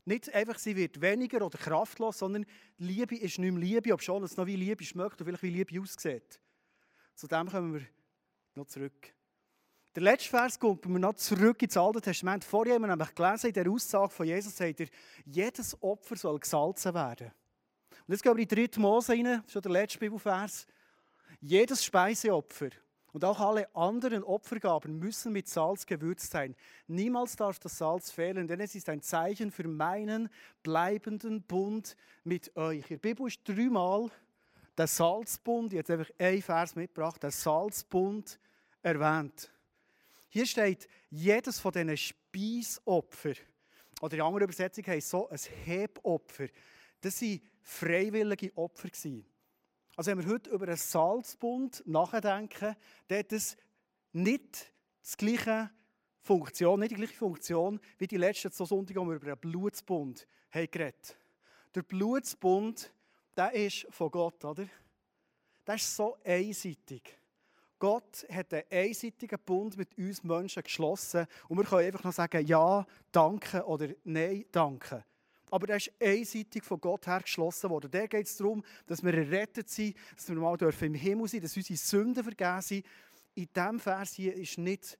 Nicht 0.05 0.31
einfach, 0.31 0.59
sie 0.59 0.75
wird 0.75 1.01
weniger 1.01 1.43
oder 1.43 1.57
kraftlos, 1.57 2.19
sondern 2.19 2.45
Liebe 2.77 3.15
ist 3.15 3.39
nicht 3.39 3.51
mehr 3.51 3.61
Liebe, 3.61 3.93
obwohl 3.95 4.23
es 4.23 4.37
noch 4.37 4.45
wie 4.45 4.55
Liebe 4.55 4.83
schmeckt 4.83 5.21
und 5.21 5.25
vielleicht 5.25 5.41
wie 5.41 5.49
Liebe 5.49 5.81
aussieht. 5.81 6.39
Zu 7.15 7.25
dem 7.25 7.49
kommen 7.49 7.73
wir 7.73 7.87
noch 8.53 8.67
zurück. 8.67 9.11
Der 9.93 10.03
letzte 10.03 10.29
Vers 10.29 10.57
kommt 10.57 10.87
wir 10.87 10.99
noch 10.99 11.15
zurück 11.15 11.61
ins 11.61 11.75
Alte 11.75 11.99
Testament. 11.99 12.45
Vorher 12.45 12.75
haben 12.75 12.83
wir 12.83 12.87
nämlich 12.87 13.13
gelesen, 13.13 13.47
in 13.47 13.53
der 13.53 13.69
Aussage 13.69 14.13
von 14.13 14.25
Jesus 14.25 14.55
sagt 14.55 14.79
er, 14.79 14.87
jedes 15.25 15.75
Opfer 15.83 16.15
soll 16.15 16.39
gesalzen 16.39 16.93
werden. 16.93 17.31
Und 18.07 18.13
jetzt 18.13 18.23
gehen 18.23 18.37
wir 18.37 18.41
in 18.41 18.47
die 18.47 18.69
3. 18.69 18.79
Mose 18.79 19.11
rein, 19.11 19.43
schon 19.47 19.61
der 19.61 19.71
letzte 19.71 19.99
Bibelvers. 19.99 20.65
Jedes 21.41 21.83
Speiseopfer 21.83 22.69
und 23.11 23.25
auch 23.25 23.41
alle 23.41 23.75
anderen 23.75 24.23
Opfergaben 24.23 24.97
müssen 24.97 25.33
mit 25.33 25.49
Salz 25.49 25.85
gewürzt 25.85 26.31
sein. 26.31 26.55
Niemals 26.87 27.35
darf 27.35 27.59
das 27.59 27.77
Salz 27.77 28.11
fehlen, 28.11 28.47
denn 28.47 28.61
es 28.61 28.75
ist 28.75 28.87
ein 28.87 29.01
Zeichen 29.01 29.51
für 29.51 29.67
meinen 29.67 30.29
bleibenden 30.63 31.41
Bund 31.41 31.97
mit 32.23 32.55
euch. 32.55 32.89
In 32.89 33.01
der 33.01 33.09
Bibel 33.09 33.27
ist 33.27 33.41
dreimal 33.43 34.09
der 34.77 34.87
Salzbund, 34.87 35.73
jetzt 35.73 35.91
einfach 35.91 36.09
ein 36.17 36.41
Vers 36.41 36.77
mitgebracht, 36.77 37.21
der 37.21 37.31
Salzbund 37.31 38.39
erwähnt. 38.81 39.51
Hier 40.33 40.45
steht, 40.45 40.87
jedes 41.09 41.59
von 41.59 41.73
diesen 41.73 41.97
Speisopfer, 41.97 43.33
oder 43.99 44.15
in 44.15 44.21
anderer 44.21 44.45
Übersetzung 44.45 44.87
heißt 44.87 45.09
so, 45.09 45.27
ein 45.27 45.37
Hebopfer, 45.65 46.47
das 47.01 47.21
waren 47.21 47.41
freiwillige 47.61 48.55
Opfer. 48.55 48.87
Also 49.97 50.11
wenn 50.11 50.23
wir 50.23 50.33
heute 50.33 50.49
über 50.51 50.67
einen 50.67 50.77
Salzbund 50.77 51.83
nachdenken, 51.85 52.77
dann 53.09 53.19
hat 53.19 53.33
es 53.33 53.57
nicht 54.13 54.71
die 55.03 55.17
gleiche 55.17 55.69
Funktion, 56.21 56.79
nicht 56.79 56.91
die 56.91 56.95
gleiche 56.95 57.13
Funktion 57.13 57.77
wie 57.97 58.07
die 58.07 58.15
letzten 58.15 58.53
zwei 58.53 58.65
Sonntage, 58.65 59.01
wo 59.01 59.05
wir 59.07 59.15
über 59.15 59.27
einen 59.27 59.37
Blutsbund 59.37 60.25
haben 60.51 60.93
Der 61.75 61.81
Blutsbund, 61.83 62.93
der 63.35 63.51
ist 63.51 63.85
von 63.89 64.09
Gott, 64.09 64.45
oder? 64.45 64.65
Der 65.67 65.75
ist 65.75 65.93
so 65.93 66.17
einseitig. 66.23 67.20
Gott 67.81 68.27
hat 68.31 68.53
einen 68.53 68.63
einseitigen 68.69 69.39
Bund 69.43 69.75
mit 69.75 69.97
uns 69.97 70.23
Menschen 70.23 70.61
geschlossen 70.61 71.25
und 71.49 71.57
wir 71.57 71.65
können 71.65 71.87
einfach 71.87 72.03
noch 72.03 72.13
sagen, 72.13 72.45
ja, 72.45 72.85
danke 73.11 73.65
oder 73.65 73.89
nein, 74.03 74.45
danke 74.51 75.03
aber 75.51 75.67
der 75.67 75.75
ist 75.75 75.91
einseitig 75.99 76.63
von 76.63 76.79
Gott 76.79 77.05
her 77.07 77.19
geschlossen 77.19 77.69
worden. 77.69 77.91
Der 77.91 78.07
geht 78.07 78.25
es 78.25 78.37
darum, 78.37 78.63
dass 78.87 79.03
wir 79.03 79.13
errettet 79.13 79.69
sind, 79.69 79.97
dass 80.15 80.29
wir 80.29 80.37
mal 80.37 80.57
im 80.57 80.93
Himmel 80.93 81.27
sind, 81.27 81.43
dass 81.43 81.57
unsere 81.57 81.77
Sünden 81.77 82.23
vergeben 82.23 82.61
sind. 82.61 82.85
In 83.35 83.49
diesem 83.53 83.79
Vers 83.79 84.13
hier 84.13 84.33
ist 84.33 84.57
nicht 84.57 84.97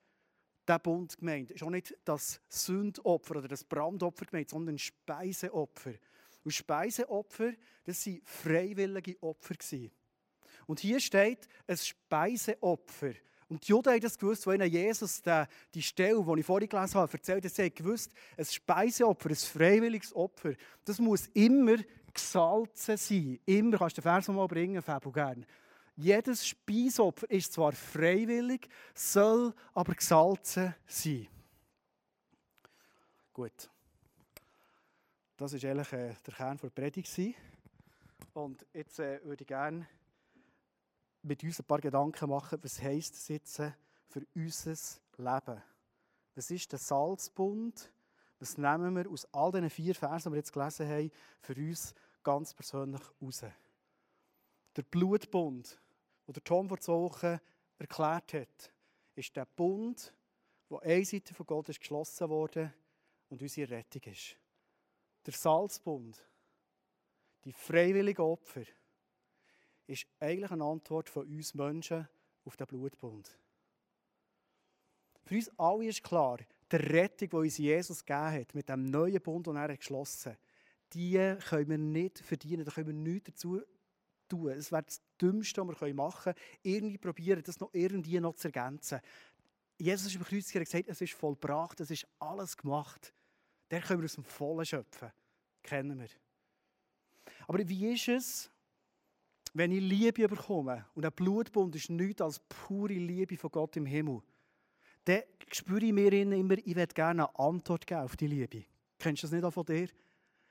der 0.68 0.80
Bund 0.80 1.18
gemeint, 1.18 1.52
ist 1.52 1.64
auch 1.64 1.70
nicht 1.70 1.98
das 2.04 2.42
Sündopfer 2.50 3.38
oder 3.38 3.48
das 3.48 3.64
Brandopfer 3.64 4.26
gemeint, 4.26 4.50
sondern 4.50 4.78
Speiseopfer. 4.78 5.94
Und 6.44 6.52
Speiseopfer, 6.52 7.54
das 7.86 8.06
waren 8.06 8.22
freiwillige 8.26 9.24
Opfer. 9.24 9.56
Und 10.72 10.80
hier 10.80 11.02
steht 11.02 11.50
ein 11.68 11.76
Speiseopfer. 11.76 13.12
Und 13.50 13.68
die 13.68 13.72
Juden 13.72 13.92
haben 13.92 14.00
das 14.00 14.18
gewusst, 14.18 14.48
ihnen 14.48 14.72
Jesus 14.72 15.22
die, 15.22 15.44
die 15.74 15.82
Stelle, 15.82 16.24
die 16.24 16.40
ich 16.40 16.46
vorhin 16.46 16.70
gelesen 16.70 16.96
habe, 16.96 17.12
erzählt 17.12 17.44
hat, 17.44 17.52
sie 17.52 17.64
haben 17.64 17.76
gewusst, 17.76 18.14
ein 18.38 18.46
Speiseopfer, 18.46 19.32
ein 19.32 19.36
freiwilliges 19.36 20.16
Opfer, 20.16 20.54
das 20.86 20.98
muss 21.00 21.28
immer 21.34 21.76
gesalzen 22.14 22.96
sein. 22.96 23.38
Immer, 23.46 23.80
kannst 23.80 23.98
du 23.98 24.02
den 24.02 24.04
Vers 24.04 24.30
mal 24.30 24.48
bringen, 24.48 24.82
Fabio, 24.82 25.12
gerne. 25.12 25.46
Jedes 25.98 26.48
Speisopfer 26.48 27.30
ist 27.30 27.52
zwar 27.52 27.74
freiwillig, 27.74 28.70
soll 28.94 29.54
aber 29.74 29.94
gesalzen 29.94 30.74
sein. 30.88 31.28
Gut. 33.34 33.70
Das 35.36 35.52
war 35.52 35.70
eigentlich 35.70 35.92
äh, 35.92 36.16
der 36.26 36.34
Kern 36.34 36.58
der 36.64 36.70
Predigt. 36.70 37.20
Und 38.34 38.66
jetzt 38.72 39.00
äh, 39.02 39.20
würde 39.26 39.44
ich 39.44 39.48
gerne 39.50 39.86
mit 41.24 41.44
uns 41.44 41.60
ein 41.60 41.66
paar 41.66 41.80
Gedanken 41.80 42.30
machen, 42.30 42.60
was 42.62 42.82
heisst 42.82 43.14
das 43.14 43.28
jetzt 43.28 43.62
für 44.08 44.26
unser 44.36 44.76
Leben? 45.18 45.62
Was 46.36 46.52
ist 46.52 46.72
der 46.72 46.80
Salzbund? 46.80 47.92
Was 48.40 48.58
nehmen 48.58 48.96
wir 48.96 49.10
aus 49.10 49.28
all 49.34 49.52
diesen 49.52 49.70
vier 49.70 49.94
Versen, 49.94 50.30
die 50.30 50.34
wir 50.34 50.40
jetzt 50.40 50.54
gelesen 50.54 50.88
haben, 50.88 51.12
für 51.42 51.56
uns 51.56 51.94
ganz 52.24 52.54
persönlich 52.54 53.02
raus? 53.22 53.46
Der 54.76 54.84
Blutbund, 54.84 55.80
den 56.28 56.34
der 56.34 56.44
Tom 56.44 56.68
vor 56.68 56.80
zwei 56.80 56.94
Wochen 56.94 57.40
erklärt 57.78 58.34
hat, 58.34 58.74
ist 59.16 59.36
der 59.36 59.46
Bund, 59.46 60.14
der 60.70 60.82
einseitig 60.82 61.36
von 61.36 61.46
Gott 61.46 61.70
ist 61.70 61.80
geschlossen 61.80 62.30
wurde 62.30 62.74
und 63.30 63.42
unsere 63.42 63.72
Rettung 63.72 64.02
ist. 64.12 64.38
Der 65.26 65.34
Salzbund, 65.34 66.26
die 67.44 67.54
freiwilligen 67.54 68.22
Opfer, 68.22 68.64
ist 69.92 70.08
eigentlich 70.20 70.52
eine 70.52 70.64
Antwort 70.64 71.10
von 71.10 71.28
uns 71.28 71.54
Menschen 71.54 72.08
auf 72.46 72.58
den 72.58 72.68
Blutbund. 72.68 73.30
Für 75.26 75.36
uns 75.36 75.52
alle 75.58 75.86
ist 75.86 76.04
klar, 76.04 76.40
die 76.72 76.76
Rettung, 76.76 77.30
die 77.30 77.36
uns 77.36 77.58
Jesus 77.58 78.04
gegeben 78.04 78.32
hat, 78.32 78.56
mit 78.56 78.70
dem 78.70 78.86
neuen 78.86 79.22
Bund, 79.22 79.48
den 79.48 79.56
er 79.56 79.76
geschlossen 79.76 80.32
hat, 80.32 80.40
die 80.94 81.36
können 81.48 81.70
wir 81.70 81.78
nicht 81.78 82.20
verdienen, 82.20 82.66
da 82.66 82.72
können 82.72 82.88
wir 82.88 82.94
nichts 82.94 83.32
dazu 83.32 83.62
tun. 84.28 84.50
Es 84.50 84.72
wäre 84.72 84.84
das 84.84 85.02
Dümmste, 85.22 85.66
was 85.68 85.82
wir 85.82 85.94
machen 85.94 86.34
können, 86.34 86.46
irgendwie 86.64 86.98
probieren, 86.98 87.44
das 87.44 87.60
noch 87.60 87.74
irgendwie 87.74 88.20
noch 88.20 88.36
zu 88.36 88.48
ergänzen. 88.48 89.00
Jesus 89.78 90.08
ist 90.08 90.16
im 90.16 90.24
Kreuz 90.24 90.52
gesagt, 90.52 90.88
es 90.88 91.02
ist 91.02 91.14
vollbracht, 91.14 91.80
es 91.80 91.92
ist 91.92 92.08
alles 92.20 92.56
gemacht. 92.56 93.14
Der 93.70 93.82
können 93.82 94.02
wir 94.02 94.06
aus 94.06 94.16
dem 94.16 94.24
Vollen 94.24 94.66
schöpfen. 94.66 95.12
Kennen 95.64 96.00
wir. 96.00 96.10
Aber 97.48 97.68
wie 97.68 97.94
ist 97.94 98.08
es, 98.08 98.52
wenn 99.54 99.72
ich 99.72 99.82
Liebe 99.82 100.28
bekomme, 100.28 100.86
und 100.96 101.06
ein 101.06 101.12
Blutbund 101.12 101.76
ist 101.76 101.90
nichts 101.90 102.22
als 102.22 102.40
pure 102.40 102.94
Liebe 102.94 103.36
von 103.36 103.52
Gott 103.52 103.76
im 103.76 103.86
Himmel, 103.86 104.22
dann 105.06 105.24
spüre 105.52 105.86
ich 105.86 105.94
mir 105.94 106.14
immer, 106.14 106.58
ich 106.58 106.76
werde 106.76 106.94
gerne 106.94 107.28
eine 107.28 107.40
Antwort 107.40 107.86
geben 107.86 108.02
auf 108.02 108.16
die 108.16 108.28
Liebe. 108.28 108.64
Kennst 109.00 109.24
du 109.24 109.28
das 109.28 109.34
nicht 109.34 109.44
auch 109.44 109.52
von 109.52 109.66
dir? 109.66 109.90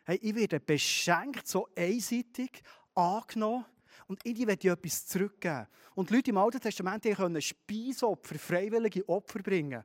Hey, 0.05 0.19
ich 0.21 0.35
werde 0.35 0.61
beschenkt, 0.61 1.47
so 1.47 1.69
einseitig, 1.77 2.63
angenommen 2.95 3.65
und 4.09 4.21
ich 4.25 4.47
werde 4.47 4.71
etwas 4.71 5.07
zurückgeben. 5.07 5.67
Und 5.95 6.11
die 6.11 6.15
Leute 6.15 6.31
im 6.31 6.39
Alten 6.39 6.61
Testament 6.61 7.05
können 7.05 7.41
Speisopfer, 7.41 8.39
freiwillige 8.39 9.09
Opfer 9.09 9.41
bringen. 9.41 9.83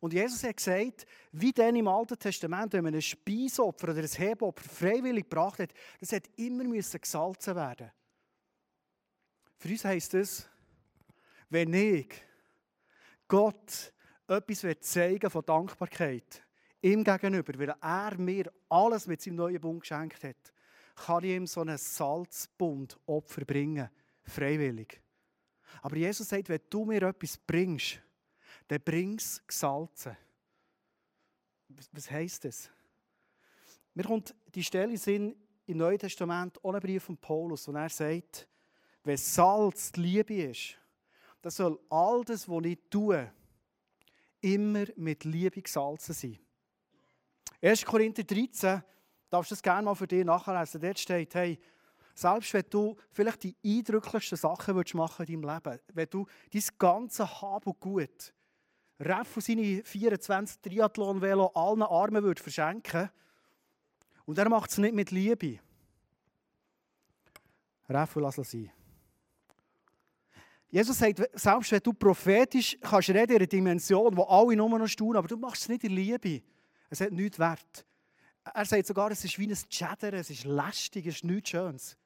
Und 0.00 0.12
Jesus 0.12 0.44
hat 0.44 0.56
gesagt, 0.56 1.06
wie 1.32 1.52
denn 1.52 1.76
im 1.76 1.88
Alten 1.88 2.18
Testament, 2.18 2.72
wenn 2.74 2.84
man 2.84 2.94
ein 2.94 3.02
Speisopfer 3.02 3.90
oder 3.90 4.02
ein 4.02 4.06
Hebopfer 4.06 4.68
freiwillig 4.68 5.24
gebracht 5.28 5.58
hat, 5.58 5.72
das 6.00 6.12
hat 6.12 6.28
immer 6.36 6.64
gesalzen 6.64 7.56
werden 7.56 7.90
für 9.58 9.68
uns 9.68 9.84
heisst 9.84 10.14
es, 10.14 10.48
wenn 11.48 11.72
ich 11.72 12.08
Gott 13.28 13.92
etwas 14.28 14.64
zeigen 14.80 15.30
von 15.30 15.44
Dankbarkeit 15.44 16.42
ihm 16.82 17.02
gegenüber, 17.02 17.58
weil 17.58 17.74
er 17.80 18.18
mir 18.18 18.52
alles 18.68 19.06
mit 19.06 19.22
seinem 19.22 19.36
neuen 19.36 19.60
Bund 19.60 19.80
geschenkt 19.80 20.22
hat, 20.24 20.52
kann 20.94 21.24
ich 21.24 21.30
ihm 21.30 21.46
so 21.46 21.60
einen 21.60 21.78
Salzbund 21.78 22.98
Opfer 23.06 23.44
bringen, 23.44 23.88
freiwillig. 24.22 25.00
Aber 25.82 25.96
Jesus 25.96 26.28
sagt, 26.28 26.48
wenn 26.48 26.60
du 26.70 26.84
mir 26.84 27.02
etwas 27.02 27.36
bringst, 27.38 28.00
dann 28.68 28.80
bring 28.80 29.16
es 29.16 29.42
gesalzen. 29.46 30.16
Was 31.92 32.10
heisst 32.10 32.44
das? 32.44 32.70
Mir 33.94 34.04
kommt 34.04 34.34
die 34.54 34.62
Stelle 34.64 34.94
in 35.06 35.36
im 35.66 35.78
Neuen 35.78 35.98
Testament 35.98 36.62
ohne 36.62 36.80
Brief 36.80 37.04
von 37.04 37.16
Paulus, 37.16 37.66
wo 37.66 37.72
er 37.72 37.88
sagt, 37.88 38.46
wenn 39.06 39.16
Salz 39.16 39.92
die 39.92 40.00
Liebe 40.00 40.34
ist, 40.34 40.76
dann 41.40 41.52
soll 41.52 41.78
all 41.90 42.24
das, 42.24 42.48
was 42.48 42.64
ich 42.64 42.78
tue, 42.90 43.30
immer 44.40 44.84
mit 44.96 45.22
Liebe 45.22 45.62
gesalzen 45.62 46.12
sein. 46.12 46.38
1. 47.62 47.84
Korinther 47.84 48.24
13, 48.24 48.82
darfst 49.30 49.52
du 49.52 49.54
das 49.54 49.62
gerne 49.62 49.84
mal 49.84 49.94
für 49.94 50.08
dich 50.08 50.24
nachlesen. 50.24 50.80
Dort 50.80 50.98
steht, 50.98 51.34
hey, 51.36 51.58
selbst 52.16 52.52
wenn 52.52 52.64
du 52.68 52.96
vielleicht 53.12 53.44
die 53.44 53.56
eindrücklichsten 53.64 54.38
Sachen 54.38 54.74
machen 54.94 55.26
in 55.26 55.40
deinem 55.40 55.54
Leben, 55.54 55.80
wenn 55.92 56.10
du 56.10 56.26
dein 56.52 56.62
ganze 56.76 57.40
Hab 57.40 57.66
und 57.66 57.78
Gut, 57.78 58.34
Reff 58.98 59.36
seine 59.38 59.84
24 59.84 60.62
Triathlon-Velo 60.62 61.52
allen 61.54 61.82
Armen 61.82 62.24
würde 62.24 62.42
verschenken 62.42 63.10
und 64.24 64.38
er 64.38 64.48
macht 64.48 64.70
es 64.70 64.78
nicht 64.78 64.94
mit 64.94 65.12
Liebe. 65.12 65.60
Reff, 67.88 68.16
lass 68.16 68.38
es 68.38 68.50
sein. 68.50 68.72
Jesus 70.68 70.98
sagt, 70.98 71.22
selbst 71.34 71.72
wenn 71.72 71.80
du 71.80 71.92
prophetisch 71.92 72.76
kannst 72.80 73.08
reden 73.10 73.30
in 73.30 73.36
einer 73.36 73.46
Dimension, 73.46 74.16
wo 74.16 74.24
alle 74.24 74.56
nur 74.56 74.68
noch 74.68 74.86
staunen, 74.86 75.16
aber 75.16 75.28
du 75.28 75.36
machst 75.36 75.62
es 75.62 75.68
nicht 75.68 75.84
in 75.84 75.92
Liebe. 75.92 76.42
Es 76.90 77.00
hat 77.00 77.12
nichts 77.12 77.38
Wert. 77.38 77.86
Er 78.54 78.64
sagt 78.64 78.86
sogar, 78.86 79.10
es 79.10 79.24
ist 79.24 79.38
wie 79.38 79.48
ein 79.48 79.58
Chatter, 79.68 80.12
es 80.12 80.30
ist 80.30 80.44
lästig, 80.44 81.06
es 81.06 81.16
ist 81.16 81.24
nichts 81.24 81.50
Schönes. 81.50 81.96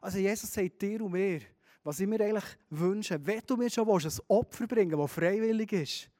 Also 0.00 0.18
Jesus 0.18 0.52
sagt 0.52 0.80
dir 0.80 1.02
und 1.02 1.12
mir, 1.12 1.40
was 1.82 2.00
ich 2.00 2.06
mir 2.06 2.20
eigentlich 2.20 2.44
wünsche, 2.70 3.24
wenn 3.24 3.42
du 3.46 3.56
mir 3.56 3.70
schon 3.70 3.86
willst, 3.86 4.06
ein 4.06 4.24
Opfer 4.28 4.66
bringen 4.66 4.98
das 4.98 5.12
freiwillig 5.12 5.72
ist. 5.72 6.10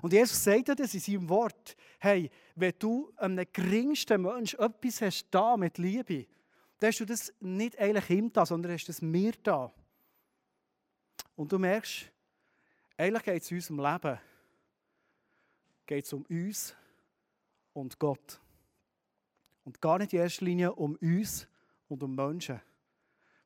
Und 0.00 0.12
Jesus 0.12 0.42
sagt 0.42 0.68
dir 0.68 0.74
das 0.74 0.94
in 0.94 1.00
seinem 1.00 1.28
Wort. 1.28 1.76
Hey, 1.98 2.30
wenn 2.54 2.72
du 2.78 3.12
einem 3.16 3.44
geringsten 3.52 4.22
Menschen 4.22 4.58
etwas 4.58 5.02
hast 5.02 5.26
da 5.30 5.56
mit 5.56 5.78
Liebe, 5.78 6.26
dann 6.78 6.88
hast 6.88 7.00
du 7.00 7.04
das 7.04 7.32
nicht 7.40 7.78
eigentlich 7.78 8.10
ihm 8.10 8.32
da, 8.32 8.46
sondern 8.46 8.72
hast 8.72 8.88
das 8.88 9.02
mir 9.02 9.32
da. 9.42 9.72
Und 11.36 11.50
du 11.50 11.58
merkst, 11.58 12.10
eigentlich 12.96 13.22
geht 13.22 13.42
es 13.42 13.50
in 13.50 13.56
unserem 13.56 13.78
Leben 13.80 14.20
geht 15.86 16.12
um 16.12 16.24
uns 16.28 16.74
und 17.72 17.98
Gott. 17.98 18.40
Und 19.64 19.80
gar 19.80 19.98
nicht 19.98 20.12
in 20.12 20.20
erster 20.20 20.44
Linie 20.44 20.72
um 20.72 20.96
uns 20.96 21.46
und 21.88 22.02
um 22.02 22.14
Menschen. 22.14 22.60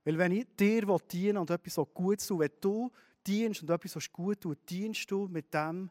Weil 0.04 0.18
wenn 0.18 0.32
ich 0.32 0.46
dir 0.56 0.98
dienen 1.10 1.38
und 1.38 1.50
etwas 1.50 1.74
so 1.74 1.84
gut 1.84 2.26
tue, 2.26 2.38
wenn 2.38 2.52
du 2.60 2.90
dienst 3.26 3.62
und 3.62 3.70
etwas 3.70 3.92
so 3.92 4.00
gut 4.12 4.40
tust, 4.40 4.58
dienst 4.68 5.10
du 5.10 5.28
mit 5.28 5.52
dem 5.52 5.90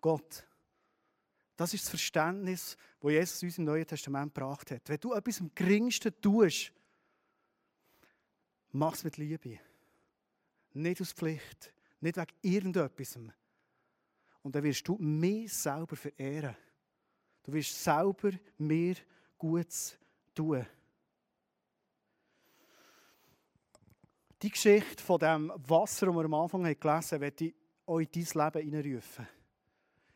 Gott. 0.00 0.46
Das 1.56 1.72
ist 1.72 1.84
das 1.84 1.90
Verständnis, 1.90 2.76
das 3.00 3.10
Jesus 3.10 3.42
uns 3.42 3.58
im 3.58 3.64
Neuen 3.64 3.86
Testament 3.86 4.34
gebracht 4.34 4.70
hat. 4.70 4.88
Wenn 4.88 4.98
du 4.98 5.12
etwas 5.12 5.40
im 5.40 5.54
Geringsten 5.54 6.12
tust, 6.20 6.72
mach 8.72 8.94
es 8.94 9.04
mit 9.04 9.16
Liebe. 9.16 9.60
Nicht 10.74 11.00
aus 11.00 11.12
Pflicht, 11.12 11.72
nicht 12.00 12.16
wegen 12.16 12.32
irgendetwas. 12.42 13.18
Und 14.42 14.54
dann 14.54 14.62
wirst 14.62 14.86
du 14.88 14.96
mich 14.96 15.52
selber 15.52 15.96
verehren. 15.96 16.56
Du 17.42 17.52
wirst 17.52 17.82
selber 17.82 18.30
mir 18.58 18.96
Gutes 19.38 19.98
tun. 20.34 20.66
Die 24.40 24.50
Geschichte 24.50 25.02
von 25.02 25.18
dem 25.20 25.52
Wasser, 25.68 26.06
das 26.06 26.14
wir 26.14 26.24
am 26.24 26.34
Anfang 26.34 26.62
gelesen 26.62 26.86
haben, 26.86 27.20
werde 27.20 27.44
ich 27.44 27.54
euch 27.86 28.08
in 28.12 28.24
dein 28.24 28.52
Leben 28.52 28.70
hineinrufen. 28.70 29.28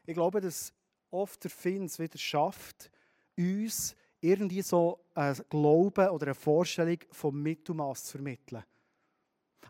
Ich 0.04 0.14
glaube, 0.14 0.40
dass 0.40 0.72
oft 1.10 1.42
der 1.44 1.50
Finz 1.50 1.98
wieder 1.98 2.18
schafft, 2.18 2.90
uns 3.36 3.94
irgendwie 4.20 4.62
so 4.62 5.04
ein 5.14 5.36
Glauben 5.48 6.08
oder 6.08 6.26
eine 6.26 6.34
Vorstellung 6.34 6.98
vom 7.10 7.40
Mittelmaß 7.40 8.04
zu 8.04 8.12
vermitteln. 8.12 8.64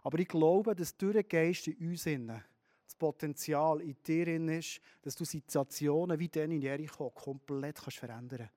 Aber 0.03 0.19
ich 0.19 0.29
glaube, 0.29 0.75
dass 0.75 0.97
durch 0.97 1.15
den 1.15 1.29
Geist 1.29 1.69
in 1.69 1.91
uns 1.91 2.07
innen 2.07 2.43
das 2.85 2.95
Potenzial 2.95 3.81
in 3.81 3.97
dir 4.07 4.29
ist, 4.59 4.81
dass 5.03 5.17
du 5.17 5.25
Situationen 5.25 6.19
wie 6.19 6.29
den 6.29 6.53
in 6.53 6.63
Jericho 6.63 7.11
komplett 7.11 7.77
kannst 7.77 7.99
verändern 7.99 8.49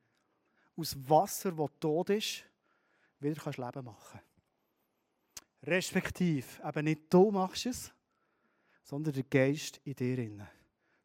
kannst. 0.77 0.95
Aus 0.95 1.09
Wasser, 1.09 1.51
das 1.51 1.69
tot 1.79 2.09
ist, 2.11 2.43
wieder 3.19 3.41
kannst 3.41 3.57
Leben 3.57 3.85
machen. 3.85 4.19
Respektive, 5.63 6.47
eben 6.63 6.85
nicht 6.85 7.13
du 7.13 7.31
machst 7.31 7.65
es, 7.65 7.91
sondern 8.83 9.13
der 9.13 9.23
Geist 9.23 9.81
in 9.83 9.95
dir. 9.95 10.17
Innen. 10.17 10.47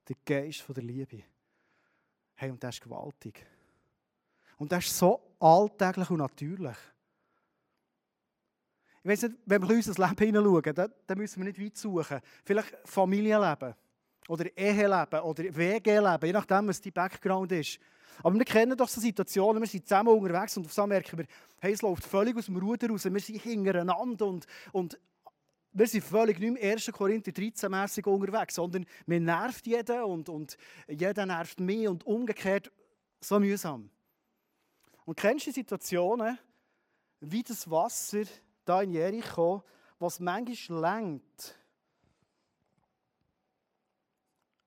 Der 0.09 0.17
Geist 0.25 0.61
von 0.61 0.75
der 0.75 0.85
Liebe. 0.85 1.23
Hey, 2.35 2.51
und 2.51 2.63
das 2.63 2.77
ist 2.77 2.83
gewaltig. 2.83 3.47
Und 4.59 4.71
das 4.71 4.85
ist 4.85 4.99
so 4.99 5.37
alltäglich 5.41 6.11
und 6.11 6.19
natürlich. 6.19 6.77
Ich 9.05 9.11
weiss 9.11 9.23
nicht, 9.23 9.37
wenn 9.45 9.61
wir 9.61 9.71
in 9.71 9.77
unser 9.77 10.09
Leben 10.09 10.19
hineinschauen, 10.19 10.75
dann, 10.75 10.93
dann 11.07 11.19
müssen 11.19 11.45
wir 11.45 11.53
nicht 11.53 11.61
weit 11.61 11.77
suchen. 11.77 12.21
Vielleicht 12.43 12.75
Familienleben 12.85 13.75
oder 14.29 14.57
Eheleben 14.57 15.21
oder 15.21 15.45
WG-Leben, 15.45 16.27
je 16.27 16.33
nachdem, 16.33 16.69
was 16.69 16.81
dein 16.81 16.95
Background 16.95 17.53
ist. 17.53 17.79
Aber 18.23 18.35
wir 18.35 18.47
kennen 18.47 18.75
doch 18.75 18.89
so 18.89 19.03
Situationen, 19.03 19.61
wir 19.61 19.69
sind 19.69 19.87
zusammen 19.87 20.09
unterwegs 20.09 20.57
und 20.57 20.65
auf 20.65 20.79
einmal 20.79 21.01
merken 21.01 21.19
wir, 21.19 21.27
hey, 21.61 21.75
es 21.75 21.83
läuft 21.83 22.05
völlig 22.05 22.35
aus 22.35 22.47
dem 22.47 22.57
Ruder 22.57 22.89
raus, 22.89 23.05
wir 23.05 23.21
sind 23.21 23.43
hintereinander 23.43 24.27
und, 24.27 24.47
und 24.73 24.99
wir 25.73 25.87
sind 25.87 26.03
völlig 26.03 26.39
nicht 26.39 26.57
im 26.57 26.71
1. 26.71 26.91
Korinther 26.91 27.33
13-mässig 27.33 28.07
unterwegs, 28.07 28.55
sondern 28.55 28.87
wir 29.05 29.21
nervt 29.21 29.67
jeden 29.67 30.03
und, 30.05 30.31
und 30.31 30.57
jeder 30.89 31.27
nervt 31.27 31.61
mich 31.61 31.89
und 31.89 32.07
umgekehrt 32.07 32.73
so 33.21 33.39
mühsam. 33.39 33.91
Und 35.05 35.19
kennst 35.19 35.47
du 35.47 35.51
die 35.51 35.57
Situationen, 35.57 36.39
wie 37.21 37.43
das 37.43 37.71
Wasser 37.71 38.23
da 38.65 38.83
in 38.83 38.93
Jericho, 38.93 39.63
was 39.99 40.21
manchmal 40.21 40.81
lenkt. 40.81 41.59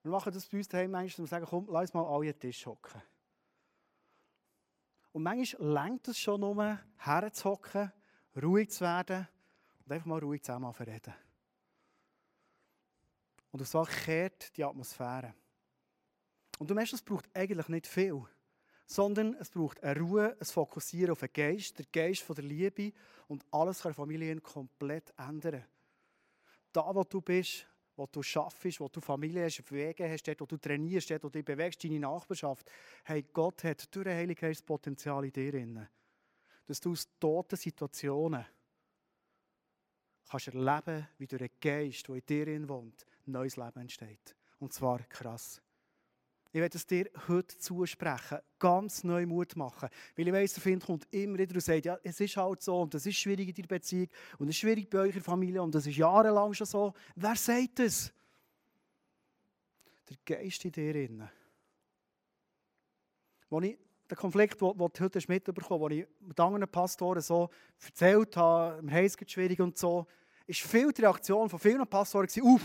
Wir 0.04 0.12
machen 0.12 0.34
das 0.34 0.48
bei 0.48 0.58
uns 0.58 0.68
daheim 0.68 0.92
manchmal 0.92 1.24
und 1.24 1.30
sagen, 1.30 1.46
komm, 1.50 1.68
lass 1.70 1.94
mal 1.94 2.06
alle 2.06 2.34
den 2.34 2.40
Tisch 2.40 2.66
hocken. 2.66 3.02
Und 5.12 5.24
manchmal 5.24 5.72
lenkt 5.72 6.08
es 6.08 6.20
schon 6.20 6.42
nur, 6.42 6.80
herzuhocken, 6.98 7.92
ruhig 8.42 8.70
zu 8.70 8.82
werden 8.82 9.28
und 9.84 9.92
einfach 9.92 10.06
mal 10.06 10.20
ruhig 10.20 10.44
zusammen 10.44 10.72
reden. 10.72 11.14
Und 13.52 13.66
so 13.66 13.84
kehrt 13.84 14.56
die 14.56 14.64
Atmosphäre. 14.64 15.34
Und 16.60 16.70
du 16.70 16.76
merkst, 16.76 16.94
es 16.94 17.02
braucht 17.02 17.30
eigentlich 17.36 17.68
nicht 17.68 17.88
viel 17.88 18.26
sondern 18.88 19.36
es 19.36 19.50
braucht 19.50 19.84
eine 19.84 20.00
Ruhe, 20.00 20.36
ein 20.40 20.46
Fokussieren 20.46 21.12
auf 21.12 21.20
den 21.20 21.34
Geist, 21.34 21.78
der 21.78 21.86
Geist 21.92 22.24
von 22.24 22.36
der 22.36 22.46
Liebe 22.46 22.94
und 23.28 23.46
alles 23.52 23.82
kann 23.82 23.94
Familien 23.94 24.42
komplett 24.42 25.14
ändern. 25.18 25.66
Da, 26.72 26.96
wo 26.96 27.04
du 27.04 27.22
bist, 27.22 27.68
wo 27.98 28.08
du 28.08 28.24
schaffst, 28.24 28.80
wo 28.80 28.88
du 28.88 29.02
Familie 29.02 29.44
hast, 29.44 29.70
Wege 29.72 30.10
hast, 30.10 30.24
dort, 30.28 30.40
wo 30.40 30.46
du 30.46 30.58
trainierst, 30.58 31.10
dort, 31.10 31.24
wo 31.24 31.28
du 31.28 31.40
dich 31.40 31.46
bewegst, 31.46 31.84
deine 31.84 32.00
Nachbarschaft. 32.00 32.72
Hey, 33.04 33.24
Gott 33.34 33.64
hat 33.66 33.94
durch 33.94 34.06
den 34.06 34.16
Heiligen 34.16 34.40
Geist 34.40 34.66
Potenzial 34.66 35.26
in 35.26 35.34
dir 35.34 35.52
drin. 35.52 35.88
Dass 36.66 36.80
du 36.80 36.92
aus 36.92 37.10
toten 37.20 37.58
Situationen 37.58 38.46
kannst 40.30 40.48
erleben, 40.48 41.08
wie 41.18 41.28
durch 41.28 41.42
den 41.42 41.52
Geist, 41.60 42.08
der 42.08 42.16
in 42.16 42.26
dir 42.26 42.70
wohnt, 42.70 43.06
neues 43.26 43.58
Leben 43.58 43.82
entsteht. 43.82 44.36
Und 44.60 44.72
zwar 44.72 45.00
krass. 45.04 45.62
Ich 46.58 46.62
werde 46.62 46.76
es 46.76 46.88
dir 46.88 47.08
heute 47.28 47.56
zusprechen, 47.60 48.40
ganz 48.58 49.04
neu 49.04 49.28
Mut 49.28 49.56
machen. 49.56 49.90
Weil 50.16 50.28
ich 50.28 50.34
weiss, 50.34 50.54
der 50.56 50.64
Find 50.64 50.84
kommt 50.84 51.08
immer 51.14 51.38
wieder 51.38 51.54
und 51.54 51.62
sagt, 51.62 51.86
ja, 51.86 52.00
es 52.02 52.20
ist 52.20 52.36
halt 52.36 52.64
so 52.64 52.82
und 52.82 52.96
es 52.96 53.06
ist 53.06 53.16
schwierig 53.16 53.50
in 53.50 53.54
deiner 53.54 53.68
Beziehung 53.68 54.08
und 54.40 54.48
es 54.48 54.56
ist 54.56 54.62
schwierig 54.62 54.90
bei 54.90 54.98
eurer 54.98 55.22
Familie 55.22 55.62
und 55.62 55.76
das 55.76 55.86
ist 55.86 55.98
jahrelang 55.98 56.56
schon 56.56 56.66
so. 56.66 56.96
Wer 57.16 57.36
sagt 57.36 57.78
das? 57.78 58.12
Der 60.10 60.18
Geist 60.26 60.66
in 60.66 60.72
dir 60.72 60.94
drin. 60.94 61.30
Als 63.52 63.64
ich 63.64 63.78
den 64.10 64.18
Konflikt, 64.18 64.60
den, 64.60 64.76
du 64.76 64.90
heute 65.00 65.20
mitbekommen 65.28 65.84
hast, 65.84 65.90
den 65.92 66.00
ich 66.00 66.08
mit 66.22 66.40
anderen 66.40 66.68
Pastoren 66.68 67.22
so 67.22 67.52
erzählt 67.86 68.36
habe, 68.36 68.80
im 68.80 68.90
Heiß 68.90 69.16
schwierig 69.28 69.62
und 69.62 69.78
so, 69.78 70.08
ist 70.48 70.62
viel 70.62 70.92
die 70.92 71.02
Reaktion 71.02 71.50
von 71.50 71.60
vielen 71.60 71.86
Pastoren, 71.86 72.28
uff, 72.42 72.64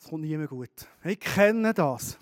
es 0.00 0.08
kommt 0.08 0.22
nie 0.22 0.36
mehr 0.36 0.48
gut. 0.48 0.70
Ich 1.04 1.20
kenne 1.20 1.74
das. 1.74 2.18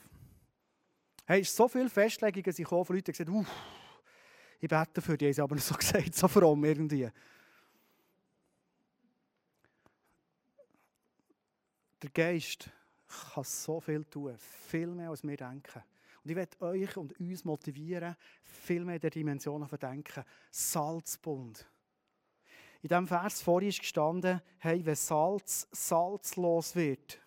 Hey, 1.25 1.43
es 1.43 1.55
so 1.55 1.69
viele 1.69 1.89
Festlegungen 1.89 2.53
sind 2.53 2.67
von 2.67 2.79
Leuten, 2.79 3.05
die 3.05 3.13
gesagt 3.13 3.31
haben, 3.31 3.47
ich 4.61 4.69
bete 4.69 5.01
für 5.01 5.17
dich, 5.17 5.41
aber 5.41 5.57
so 5.59 5.75
gesagt, 5.77 6.15
so 6.15 6.27
fromm 6.27 6.65
irgendwie. 6.65 7.09
Der 12.03 12.11
Geist 12.11 12.71
kann 13.33 13.45
so 13.45 13.81
viel 13.81 14.05
tun, 14.05 14.37
viel 14.39 14.89
mehr 14.89 15.11
als 15.11 15.23
wir 15.23 15.37
denken. 15.37 15.83
Und 16.25 16.31
ich 16.31 16.37
werde 16.37 16.61
euch 16.61 16.97
und 16.97 17.19
uns 17.21 17.45
motivieren, 17.45 18.17
viel 18.43 18.85
mehr 18.85 18.97
in 18.97 19.01
der 19.01 19.11
Dimension 19.11 19.69
zu 19.69 19.77
denken. 19.77 20.25
Salzbund. 20.51 21.67
In 22.83 22.89
diesem 22.89 23.07
Vers 23.07 23.43
vorhin 23.43 23.69
ist 23.69 23.81
gestanden, 23.81 24.41
hey, 24.59 24.85
wenn 24.85 24.95
Salz 24.95 25.69
salzlos 25.73 26.77
wird, 26.77 27.21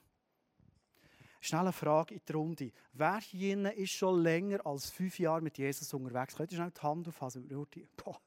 Schnell 1.43 1.61
eine 1.61 1.73
Frage 1.73 2.13
in 2.13 2.21
die 2.25 2.31
Runde. 2.33 2.71
Wer 2.93 3.19
hier 3.19 3.75
ist 3.75 3.93
schon 3.93 4.21
länger 4.21 4.63
als 4.63 4.91
fünf 4.91 5.17
Jahre 5.17 5.41
mit 5.41 5.57
Jesus 5.57 5.91
unterwegs? 5.91 6.35
Könnt 6.35 6.51
ihr 6.51 6.57
schnell 6.57 6.71
die 6.71 6.81
Hand 6.81 7.07
auffassen? 7.07 7.49
Boah, 7.97 8.21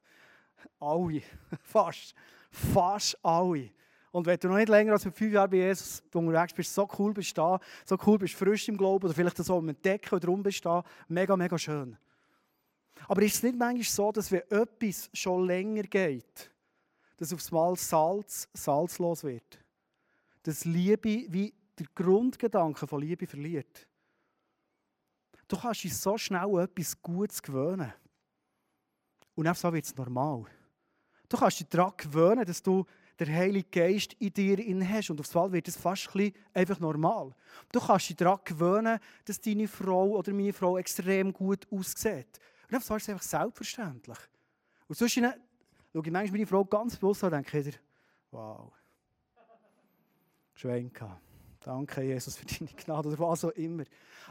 alle. 0.80 1.22
Fast. 1.62 2.12
Fast 2.50 3.16
alle. 3.24 3.70
Und 4.10 4.26
wenn 4.26 4.38
du 4.38 4.48
noch 4.48 4.56
nicht 4.56 4.68
länger 4.68 4.92
als 4.92 5.04
fünf 5.04 5.20
Jahre 5.20 5.48
bei 5.48 5.58
Jesus 5.58 6.02
unterwegs 6.12 6.52
bist, 6.52 6.74
so 6.74 6.88
cool 6.98 7.14
bist 7.14 7.38
da, 7.38 7.60
so 7.84 7.96
cool 8.04 8.18
bist 8.18 8.34
frisch 8.34 8.68
im 8.68 8.76
Glauben 8.76 9.04
oder 9.04 9.14
vielleicht 9.14 9.36
so 9.38 9.58
am 9.58 9.68
Entdecken 9.68 10.42
bist 10.42 10.64
da, 10.64 10.82
mega, 11.06 11.36
mega 11.36 11.56
schön. 11.56 11.96
Aber 13.06 13.22
ist 13.22 13.36
es 13.36 13.42
nicht 13.44 13.56
manchmal 13.56 13.84
so, 13.84 14.10
dass 14.10 14.30
wenn 14.32 14.42
etwas 14.50 15.08
schon 15.12 15.46
länger 15.46 15.82
geht, 15.84 16.50
dass 17.16 17.32
aufs 17.32 17.52
Mal 17.52 17.76
Salz 17.76 18.48
salzlos 18.52 19.22
wird? 19.22 19.60
Dass 20.42 20.64
Liebe 20.64 21.26
wie 21.28 21.52
der 21.78 21.86
Grundgedanke 21.94 22.86
von 22.86 23.00
Liebe 23.00 23.26
verliert. 23.26 23.86
Du 25.48 25.56
kannst 25.56 25.84
dich 25.84 25.96
so 25.96 26.16
schnell 26.16 26.58
etwas 26.60 27.00
Gutes 27.00 27.42
gewöhnen. 27.42 27.92
Und 29.34 29.46
einfach 29.46 29.60
so 29.60 29.72
wird 29.72 29.84
es 29.84 29.96
normal. 29.96 30.44
Du 31.28 31.36
kannst 31.36 31.60
dich 31.60 31.68
daran 31.68 31.92
gewöhnen, 31.96 32.44
dass 32.44 32.62
du 32.62 32.84
den 33.18 33.28
Heiligen 33.28 33.70
Geist 33.70 34.14
in 34.14 34.32
dir 34.32 34.58
in 34.58 34.88
hast. 34.88 35.10
Und 35.10 35.20
aufs 35.20 35.34
Mal 35.34 35.52
wird 35.52 35.68
es 35.68 35.76
fast 35.76 36.14
ein 36.14 36.32
einfach 36.52 36.80
normal. 36.80 37.34
Du 37.72 37.80
kannst 37.80 38.08
dich 38.08 38.16
daran 38.16 38.40
gewöhnen, 38.44 38.98
dass 39.24 39.40
deine 39.40 39.68
Frau 39.68 40.10
oder 40.10 40.32
meine 40.32 40.52
Frau 40.52 40.78
extrem 40.78 41.32
gut 41.32 41.66
aussieht. 41.70 42.40
Und 42.70 42.76
aufs 42.76 42.88
Mal 42.88 42.96
ist 42.96 43.02
es 43.04 43.08
einfach 43.10 43.22
selbstverständlich. 43.22 44.18
Und 44.86 44.96
sonst 44.96 45.14
schaue 45.14 45.34
ich 45.92 46.10
manchmal 46.10 46.30
meine 46.30 46.46
Frau 46.46 46.64
ganz 46.64 46.96
bewusst 46.96 47.24
an 47.24 47.32
und 47.32 47.52
denke, 47.52 47.78
wow, 48.30 48.72
Schwenka. 50.54 51.20
Danke, 51.64 52.02
Jesus, 52.02 52.36
für 52.36 52.44
deine 52.44 52.70
Gnade 52.72 53.08
oder 53.08 53.18
was 53.18 53.42
auch 53.42 53.50
immer. 53.52 53.84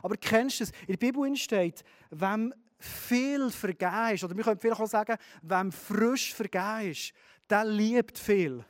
Aber 0.04 0.16
kennst 0.18 0.60
du 0.60 0.66
es? 0.66 0.72
In 0.82 0.88
der 0.88 0.98
Bibel 0.98 1.36
steht, 1.36 1.84
wem 2.12 2.54
viel 2.78 3.50
vergeben 3.50 4.14
ist, 4.14 4.24
oder 4.24 4.38
wir 4.38 4.44
können 4.44 4.60
vielleicht 4.60 4.80
auch 4.80 4.88
sagen, 4.88 5.18
wem 5.42 5.72
frisch 5.72 6.32
vergeben 6.32 6.92
ist, 6.92 7.12
der 7.50 7.66
liebt 7.66 8.20
viel. 8.20 8.64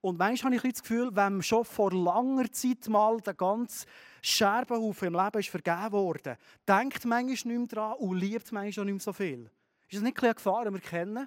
Und 0.00 0.18
manchmal 0.18 0.56
habe 0.56 0.68
ich 0.68 0.72
das 0.72 0.82
Gefühl, 0.82 1.10
wenn 1.16 1.42
schon 1.42 1.64
vor 1.64 1.92
langer 1.92 2.50
Zeit 2.52 2.88
mal 2.88 3.20
der 3.20 3.34
ganze 3.34 3.86
Scherbenhaufen 4.22 5.08
im 5.08 5.14
Leben 5.14 5.40
ist 5.40 5.48
vergeben 5.48 5.90
worden, 5.90 6.36
denkt 6.66 7.04
manchmal 7.04 7.26
nicht 7.26 7.44
mehr 7.44 7.66
daran 7.66 7.98
und 7.98 8.18
liebt 8.18 8.52
manchmal 8.52 8.72
schon 8.72 8.86
nicht 8.86 9.02
so 9.02 9.12
viel. 9.12 9.50
Ist 9.88 9.96
das 9.96 10.02
nicht 10.02 10.22
eine 10.22 10.34
Gefahr, 10.34 10.64
die 10.64 10.72
wir 10.72 10.80
kennen? 10.80 11.26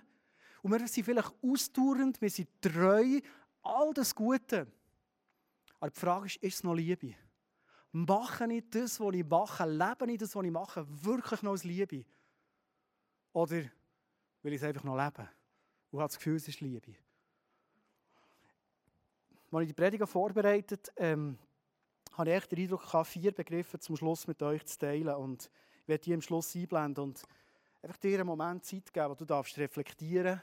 Und 0.61 0.71
wir 0.71 0.87
sind 0.87 1.03
vielleicht 1.03 1.33
ausdauernd, 1.43 2.21
wir 2.21 2.29
sind 2.29 2.47
treu, 2.61 3.19
all 3.63 3.93
das 3.93 4.15
Gute. 4.15 4.67
Aber 5.83 5.91
die 5.91 5.99
Frage 5.99 6.27
ist, 6.27 6.37
ist 6.37 6.55
es 6.55 6.63
noch 6.63 6.75
Liebe? 6.75 7.13
Mache 7.91 8.53
ich 8.53 8.63
das, 8.69 9.01
was 9.01 9.13
ich 9.13 9.25
mache, 9.25 9.65
lebe 9.65 10.13
ich 10.13 10.17
das, 10.17 10.33
was 10.33 10.45
ich 10.45 10.49
mache, 10.49 10.87
wirklich 11.03 11.41
noch 11.41 11.51
als 11.51 11.65
Liebe? 11.65 12.05
Oder 13.33 13.63
will 14.43 14.53
ich 14.53 14.61
es 14.61 14.63
einfach 14.63 14.85
noch 14.85 14.95
leben 14.95 15.27
und 15.91 15.99
habe 15.99 16.07
das 16.07 16.15
Gefühl, 16.15 16.37
es 16.37 16.47
ist 16.47 16.61
Liebe? 16.61 16.95
Als 19.51 19.61
ich 19.63 19.67
die 19.67 19.73
Prediger 19.73 20.07
vorbereitet 20.07 20.89
ähm, 20.95 21.37
habe 22.13 22.33
ich 22.33 22.45
den 22.45 22.59
Eindruck 22.59 22.83
gehabt, 22.83 23.07
vier 23.07 23.33
Begriffe 23.33 23.77
zum 23.77 23.97
Schluss 23.97 24.25
mit 24.25 24.41
euch 24.41 24.63
zu 24.65 24.79
teilen. 24.79 25.15
Und 25.15 25.51
ich 25.81 25.87
werde 25.89 26.03
die 26.05 26.13
am 26.13 26.21
Schluss 26.21 26.55
einblenden 26.55 27.03
und 27.03 27.23
einfach 27.81 27.97
dir 27.97 28.19
einen 28.19 28.27
Moment 28.27 28.63
Zeit 28.63 28.93
geben, 28.93 29.09
wo 29.09 29.15
du 29.15 29.25
darfst 29.25 29.57
reflektieren 29.57 30.41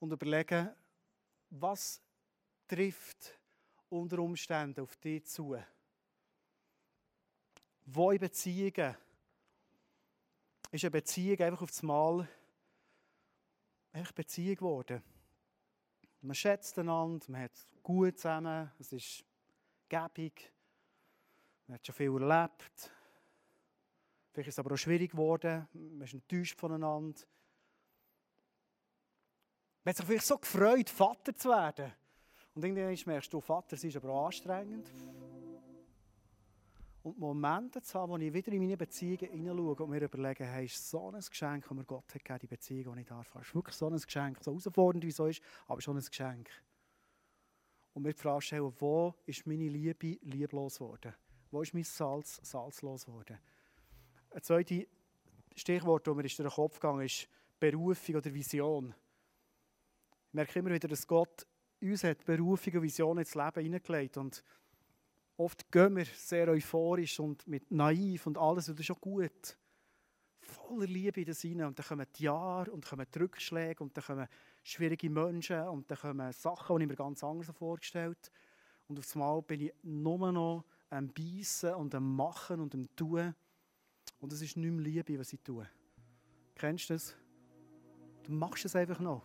und 0.00 0.12
überlegen, 0.12 0.70
was 1.48 2.02
trifft 2.66 3.37
unter 3.90 4.18
Umständen 4.18 4.80
auf 4.80 4.96
dich 4.96 5.24
zu. 5.24 5.56
Wo 7.86 8.10
in 8.10 8.18
Beziehungen 8.18 8.96
ist 10.70 10.84
eine 10.84 10.90
Beziehung 10.90 11.40
einfach 11.40 11.62
auf 11.62 11.70
das 11.70 11.82
Mal 11.82 12.28
einfach 13.92 14.12
Beziehung 14.12 14.56
geworden. 14.56 15.02
Man 16.20 16.34
schätzt 16.34 16.78
einander, 16.78 17.24
man 17.28 17.42
hat 17.42 17.52
gut 17.82 18.18
zusammen, 18.18 18.70
es 18.78 18.92
ist 18.92 19.24
gäbig, 19.88 20.52
man 21.66 21.76
hat 21.76 21.86
schon 21.86 21.94
viel 21.94 22.10
erlebt. 22.10 22.90
Vielleicht 24.32 24.48
ist 24.48 24.54
es 24.54 24.58
aber 24.58 24.74
auch 24.74 24.78
schwierig 24.78 25.12
geworden, 25.12 25.66
man 25.72 26.02
ist 26.02 26.14
enttäuscht 26.14 26.58
voneinander. 26.58 27.20
Man 29.84 29.90
hat 29.90 29.96
sich 29.96 30.06
vielleicht 30.06 30.26
so 30.26 30.38
gefreut, 30.38 30.90
Vater 30.90 31.34
zu 31.34 31.48
werden. 31.48 31.92
Und 32.58 32.64
irgendwann 32.64 32.98
merkst 33.14 33.32
du, 33.32 33.40
Vater, 33.40 33.76
es 33.76 33.84
ist 33.84 33.96
aber 33.98 34.12
anstrengend. 34.26 34.90
Und 37.04 37.16
Momente 37.16 37.80
zu 37.80 37.96
haben, 37.96 38.10
wo 38.10 38.16
ich 38.16 38.32
wieder 38.32 38.50
in 38.50 38.58
meine 38.58 38.76
Beziehungen 38.76 39.30
hineinschaue 39.30 39.76
und 39.76 39.90
mir 39.90 40.02
überlege, 40.02 40.44
hey, 40.44 40.64
ist 40.64 40.90
so 40.90 41.08
ein 41.08 41.20
Geschenk, 41.20 41.68
das 41.68 41.70
mir 41.70 41.84
Gott 41.84 42.12
hat 42.12 42.24
gegeben, 42.24 42.40
die 42.40 42.46
Beziehung, 42.48 42.96
die 42.96 43.02
ich 43.02 43.06
darf. 43.06 43.32
Es 43.36 43.46
ist 43.46 43.54
wirklich 43.54 43.76
so 43.76 43.86
ein 43.86 43.96
Geschenk, 43.96 44.42
so 44.42 44.50
herausfordernd 44.50 45.04
wie 45.04 45.12
so 45.12 45.26
ist, 45.26 45.40
aber 45.68 45.80
schon 45.80 45.98
ein 45.98 46.04
Geschenk. 46.04 46.50
Und 47.94 48.02
mir 48.02 48.12
die 48.12 48.20
Frage 48.20 48.42
stellen, 48.42 48.72
wo 48.80 49.14
ist 49.24 49.46
meine 49.46 49.68
Liebe 49.68 50.18
lieblos 50.22 50.80
geworden? 50.80 51.14
Wo 51.52 51.62
ist 51.62 51.74
mein 51.74 51.84
Salz 51.84 52.40
salzlos 52.42 53.06
geworden? 53.06 53.38
Ein 54.30 54.42
zweites 54.42 54.84
Stichwort, 55.54 56.08
das 56.08 56.16
mir 56.16 56.22
durch 56.22 56.34
den 56.34 56.48
Kopf 56.48 56.80
gegangen 56.80 57.02
ist, 57.02 57.28
Berufung 57.60 58.16
oder 58.16 58.34
Vision. 58.34 58.92
Ich 60.26 60.34
merke 60.34 60.58
immer 60.58 60.72
wieder, 60.72 60.88
dass 60.88 61.06
Gott 61.06 61.46
uns 61.80 62.04
hat 62.04 62.24
Berufung 62.24 62.74
und 62.74 62.82
Vision 62.82 63.18
ins 63.18 63.34
Leben 63.34 63.62
hineingelegt. 63.62 64.16
Und 64.16 64.42
oft 65.36 65.70
gehen 65.70 65.96
wir 65.96 66.04
sehr 66.04 66.48
euphorisch 66.48 67.20
und 67.20 67.46
mit 67.46 67.70
naiv 67.70 68.26
und 68.26 68.38
alles, 68.38 68.68
und 68.68 68.78
das 68.78 68.80
ist 68.80 68.86
schon 68.86 69.00
gut. 69.00 69.56
Voller 70.40 70.86
Liebe 70.86 71.20
in 71.20 71.26
das 71.26 71.40
hinein. 71.40 71.68
Und 71.68 71.78
dann 71.78 71.86
kommen 71.86 72.06
die 72.16 72.24
Jahre 72.24 72.70
und 72.70 72.86
kommen 72.86 73.06
die 73.12 73.18
Rückschläge 73.18 73.82
und 73.82 73.96
dann 73.96 74.04
kommen 74.04 74.28
schwierige 74.62 75.10
Menschen 75.10 75.60
und 75.68 75.90
dann 75.90 75.98
kommen 75.98 76.32
Sachen, 76.32 76.76
die 76.78 76.84
ich 76.84 76.88
mir 76.88 76.96
ganz 76.96 77.22
anders 77.22 77.50
vorgestellt. 77.56 78.30
Und 78.88 78.98
auf 78.98 79.14
einmal 79.14 79.42
bin 79.42 79.60
ich 79.60 79.74
nur 79.82 80.32
noch 80.32 80.64
am 80.90 81.08
Beißen 81.08 81.74
und 81.74 81.94
am 81.94 82.16
Machen 82.16 82.60
und 82.60 82.74
am 82.74 82.88
Tun. 82.96 83.34
Und 84.20 84.32
es 84.32 84.40
ist 84.40 84.56
nicht 84.56 84.70
mehr 84.70 84.82
Liebe, 84.82 85.18
was 85.18 85.32
ich 85.32 85.40
tue. 85.40 85.68
Kennst 86.54 86.88
du 86.90 86.94
das? 86.94 87.14
Du 88.24 88.32
machst 88.32 88.64
es 88.64 88.74
einfach 88.74 88.98
noch. 88.98 89.22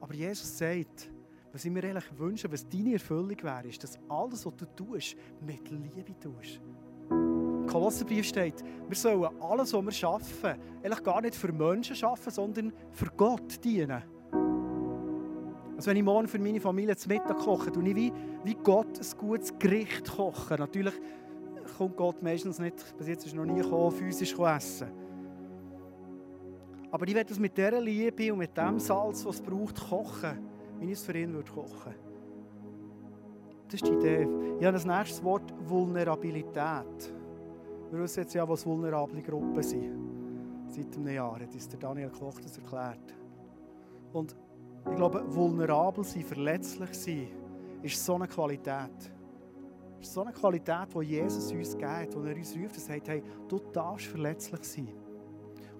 Aber 0.00 0.14
Jesus 0.14 0.58
sagt, 0.58 1.10
was 1.54 1.64
ich 1.64 1.70
mir 1.70 1.84
eigentlich 1.84 2.18
wünsche, 2.18 2.50
was 2.50 2.68
deine 2.68 2.94
Erfüllung 2.94 3.40
wäre, 3.40 3.68
ist, 3.68 3.80
dass 3.84 3.96
alles, 4.08 4.44
was 4.44 4.56
du 4.56 4.66
tust, 4.74 5.14
mit 5.40 5.70
Liebe 5.70 6.18
tust. 6.18 6.60
Im 7.08 7.64
Kolosserbrief 7.68 8.26
steht, 8.26 8.64
wir 8.88 8.96
sollen 8.96 9.30
alles, 9.40 9.72
was 9.72 9.84
wir 9.84 9.92
schaffen, 9.92 10.56
eigentlich 10.82 11.04
gar 11.04 11.20
nicht 11.20 11.36
für 11.36 11.52
Menschen 11.52 11.94
schaffen, 11.94 12.32
sondern 12.32 12.72
für 12.90 13.06
Gott 13.16 13.64
dienen. 13.64 14.02
Also 15.76 15.90
wenn 15.90 15.96
ich 15.96 16.02
morgen 16.02 16.26
für 16.26 16.40
meine 16.40 16.60
Familie 16.60 16.96
zum 16.96 17.12
Mittag 17.12 17.38
koche, 17.38 17.70
tue 17.70 17.88
ich 17.88 17.94
wie, 17.94 18.12
wie 18.42 18.54
Gott 18.54 18.98
ein 18.98 19.18
gutes 19.18 19.56
Gericht 19.56 20.10
kochen. 20.10 20.56
Natürlich 20.58 20.94
kommt 21.78 21.96
Gott 21.96 22.20
meistens 22.20 22.58
nicht, 22.58 22.96
bis 22.98 23.06
jetzt 23.06 23.26
ist 23.26 23.34
noch 23.36 23.44
nie 23.44 23.62
gekommen, 23.62 23.92
physisch 23.92 24.36
essen. 24.36 24.88
Aber 26.90 27.06
ich 27.06 27.14
werde 27.14 27.32
es 27.32 27.38
mit 27.38 27.56
dieser 27.56 27.80
Liebe 27.80 28.32
und 28.32 28.40
mit 28.40 28.56
dem 28.56 28.80
Salz, 28.80 29.24
was 29.24 29.36
es 29.36 29.40
braucht, 29.40 29.80
kochen 29.88 30.53
wie 30.84 30.92
ich 30.92 30.98
es 30.98 31.04
für 31.04 31.16
ihn 31.16 31.32
würde 31.32 31.50
kochen 31.50 31.94
Das 33.66 33.74
ist 33.74 33.86
die 33.86 33.92
Idee. 33.92 34.28
Ich 34.58 34.64
habe 34.64 34.74
das 34.74 34.84
nächste 34.84 35.24
Wort 35.24 35.52
Vulnerabilität. 35.66 37.14
Wir 37.90 38.00
wissen 38.00 38.20
jetzt 38.20 38.34
ja, 38.34 38.48
was 38.48 38.66
vulnerable 38.66 39.22
Gruppen 39.22 39.62
sind. 39.62 40.68
Seit 40.68 40.94
einem 40.96 41.08
Jahr 41.08 41.40
hat 41.40 41.54
uns 41.54 41.68
der 41.68 41.78
Daniel 41.78 42.10
Koch 42.10 42.40
das 42.40 42.58
erklärt. 42.58 43.14
Und 44.12 44.36
ich 44.90 44.96
glaube, 44.96 45.24
vulnerabel 45.28 46.04
sein, 46.04 46.22
verletzlich 46.22 46.92
sein, 46.94 47.28
ist 47.82 48.04
so 48.04 48.16
eine 48.16 48.28
Qualität. 48.28 49.12
ist 50.00 50.12
so 50.12 50.22
eine 50.22 50.32
Qualität, 50.32 50.88
die 50.94 51.00
Jesus 51.00 51.52
uns 51.52 51.76
gibt, 51.76 52.14
wo 52.14 52.20
er 52.20 52.36
uns 52.36 52.56
ruft 52.56 52.76
und 52.76 52.80
sagt, 52.80 53.08
hey, 53.08 53.22
du 53.48 53.58
darfst 53.72 54.06
verletzlich 54.06 54.64
sein. 54.64 54.88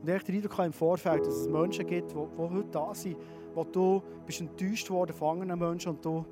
Und 0.01 0.09
ich 0.09 0.15
habe 0.15 0.25
den 0.25 0.37
Eindruck 0.37 0.59
im 0.65 0.73
Vorfeld, 0.73 1.27
dass 1.27 1.35
es 1.35 1.49
Menschen 1.49 1.87
gibt, 1.87 2.11
die, 2.11 2.15
die 2.15 2.39
heute 2.39 2.69
da 2.71 2.95
sind, 2.95 3.17
wo 3.55 3.65
du 3.65 4.03
bist 4.27 4.41
enttäuscht 4.41 4.91
worden 4.91 5.15
von 5.15 5.41
anderen 5.41 5.59
Menschen 5.59 5.91
und 5.91 6.05
du 6.05 6.25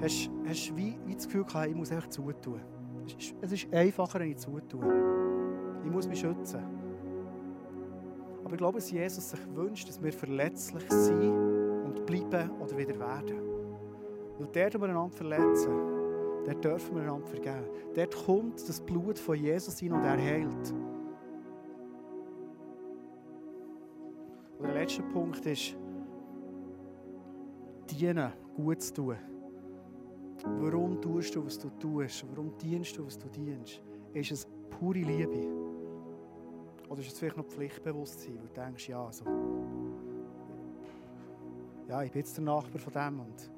hast, 0.00 0.30
hast 0.46 0.76
wie, 0.76 0.96
wie 1.06 1.14
das 1.14 1.26
Gefühl 1.26 1.44
gehabt, 1.44 1.68
ich 1.68 1.74
muss 1.74 1.90
einfach 1.90 2.08
zutun. 2.08 2.60
Es 3.06 3.14
ist, 3.14 3.34
es 3.40 3.52
ist 3.52 3.72
einfacher, 3.72 4.20
wenn 4.20 4.30
ich 4.30 4.36
zutue. 4.36 5.82
Ich 5.84 5.90
muss 5.90 6.06
mich 6.08 6.20
schützen. 6.20 6.62
Aber 8.44 8.52
ich 8.52 8.58
glaube, 8.58 8.78
dass 8.78 8.90
Jesus 8.90 9.30
sich 9.30 9.40
wünscht, 9.54 9.88
dass 9.88 10.02
wir 10.02 10.12
verletzlich 10.12 10.90
sind 10.90 11.84
und 11.84 12.06
bleiben 12.06 12.50
oder 12.60 12.76
wieder 12.76 12.98
werden. 12.98 13.40
Weil 14.38 14.48
dort, 14.52 14.74
wo 14.74 14.80
wir 14.80 14.88
einander 14.88 15.16
verletzen, 15.16 15.72
dort 16.44 16.64
dürfen 16.64 16.96
wir 16.96 17.02
einander 17.02 17.26
vergeben. 17.26 17.66
Dort 17.94 18.16
kommt 18.24 18.68
das 18.68 18.80
Blut 18.80 19.18
von 19.18 19.36
Jesus 19.36 19.78
hin 19.78 19.92
und 19.92 20.04
er 20.04 20.16
heilt. 20.16 20.74
Und 24.58 24.66
der 24.66 24.74
letzte 24.74 25.02
Punkt 25.02 25.44
ist, 25.46 25.76
dienen, 27.90 28.32
gut 28.54 28.82
zu 28.82 28.94
tun. 28.94 29.16
Warum 30.60 31.00
tust 31.00 31.34
du, 31.34 31.44
was 31.44 31.58
du 31.58 31.68
tust? 31.70 32.24
Warum 32.30 32.56
dienst 32.58 32.96
du, 32.96 33.06
was 33.06 33.18
du 33.18 33.28
dienst? 33.28 33.82
Ist 34.12 34.30
es 34.30 34.46
pure 34.70 34.98
Liebe? 34.98 35.48
Oder 36.88 37.00
ist 37.00 37.12
es 37.12 37.18
vielleicht 37.18 37.36
noch 37.36 37.46
Pflichtbewusstsein, 37.46 38.38
weil 38.38 38.48
du 38.48 38.60
denkst, 38.60 38.88
ja, 38.88 39.04
also, 39.04 39.24
ja, 41.88 42.02
ich 42.02 42.12
bin 42.12 42.20
jetzt 42.20 42.36
der 42.36 42.44
Nachbar 42.44 42.80
von 42.80 42.92
dem 42.92 43.20
und 43.20 43.50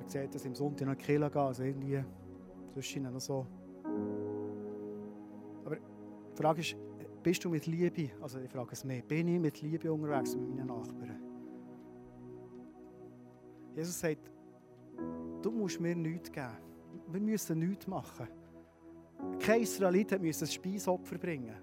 der 0.00 0.08
sieht, 0.08 0.34
dass 0.34 0.42
ich 0.42 0.48
am 0.48 0.54
Sonntag 0.54 0.88
noch 0.88 0.96
Kirche 0.96 1.30
gehe, 1.30 1.42
also 1.42 1.62
irgendwie 1.62 2.04
zwischen 2.72 3.02
noch 3.04 3.20
so. 3.20 3.46
Aber 5.64 5.76
die 5.76 6.36
Frage 6.42 6.60
ist, 6.60 6.76
bist 7.22 7.44
du 7.44 7.50
mit 7.50 7.66
Liebe, 7.66 8.10
also 8.20 8.38
ich 8.38 8.50
frage 8.50 8.70
es 8.72 8.84
mehr, 8.84 9.02
bin 9.02 9.28
ich 9.28 9.40
mit 9.40 9.60
Liebe 9.62 9.92
unterwegs 9.92 10.36
mit 10.36 10.48
meinen 10.48 10.66
Nachbarn? 10.66 11.15
Jesus 13.76 14.00
sagt, 14.00 14.30
du 15.42 15.50
musst 15.50 15.78
mir 15.78 15.94
nichts 15.94 16.32
geben. 16.32 16.56
Wir 17.08 17.20
müssen 17.20 17.58
nichts 17.58 17.86
machen. 17.86 18.26
Kein 19.38 19.60
Israelit 19.60 20.20
musste 20.20 20.46
ein 20.46 20.50
Speisopfer 20.50 21.18
bringen. 21.18 21.54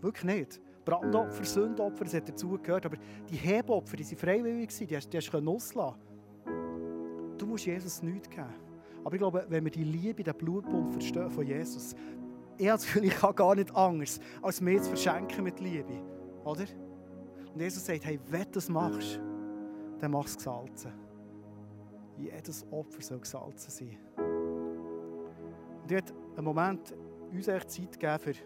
Wirklich 0.00 0.24
nicht. 0.24 0.60
Brandopfer, 0.84 1.44
Sündopfer, 1.44 2.04
das 2.04 2.14
hat 2.14 2.28
dazugehört. 2.30 2.86
Aber 2.86 2.96
die 3.28 3.36
Hebopfer, 3.36 3.96
die 3.96 4.04
waren 4.04 4.16
freiwillig, 4.16 4.68
die 4.68 4.96
hast, 4.96 5.12
die 5.12 5.18
hast 5.18 5.30
du 5.30 5.38
auslassen 5.38 6.00
Du 7.36 7.46
musst 7.46 7.66
Jesus 7.66 8.02
nichts 8.02 8.30
geben. 8.30 8.54
Aber 9.04 9.14
ich 9.14 9.20
glaube, 9.20 9.44
wenn 9.48 9.64
wir 9.64 9.70
die 9.70 9.84
Liebe, 9.84 10.22
den 10.22 10.34
Blutbund 10.34 10.90
verstehen 10.90 11.30
von 11.30 11.46
Jesus, 11.46 11.94
ich 12.56 12.66
Gefühl, 12.66 13.04
ich 13.04 13.14
kann 13.14 13.34
gar 13.36 13.54
nicht 13.54 13.74
anders, 13.76 14.18
als 14.42 14.60
mir 14.60 14.82
zu 14.82 14.88
verschenken 14.88 15.44
mit 15.44 15.60
Liebe. 15.60 16.02
Oder? 16.44 16.64
Und 17.54 17.60
Jesus 17.60 17.86
sagt, 17.86 18.04
hey, 18.04 18.18
wenn 18.28 18.42
du 18.42 18.50
das 18.52 18.68
machst, 18.68 19.20
dann 20.00 20.10
mach 20.10 20.24
es 20.24 20.36
gesalzen. 20.36 21.07
Jedes 22.18 22.66
Opfer 22.70 23.00
soll 23.00 23.20
gesalzen 23.20 23.70
sein. 23.70 23.96
Und 25.82 25.92
ich 25.92 26.04
einen 26.36 26.44
Moment 26.44 26.94
uns 27.32 27.46
Zeit 27.46 27.98
geben, 27.98 28.18
für 28.18 28.32
die 28.32 28.40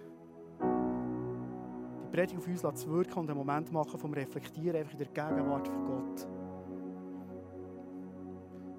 Predigt 2.12 2.37
auf 2.37 2.46
uns 2.46 2.61
zu 2.80 2.90
wirken 2.90 3.18
und 3.20 3.30
einen 3.30 3.38
Moment 3.38 3.72
machen 3.72 3.98
vom 3.98 4.12
Reflektieren 4.12 4.76
einfach 4.76 4.92
in 4.92 4.98
der 4.98 5.08
Gegenwart 5.08 5.66
von 5.66 5.87
Gott. 5.87 6.26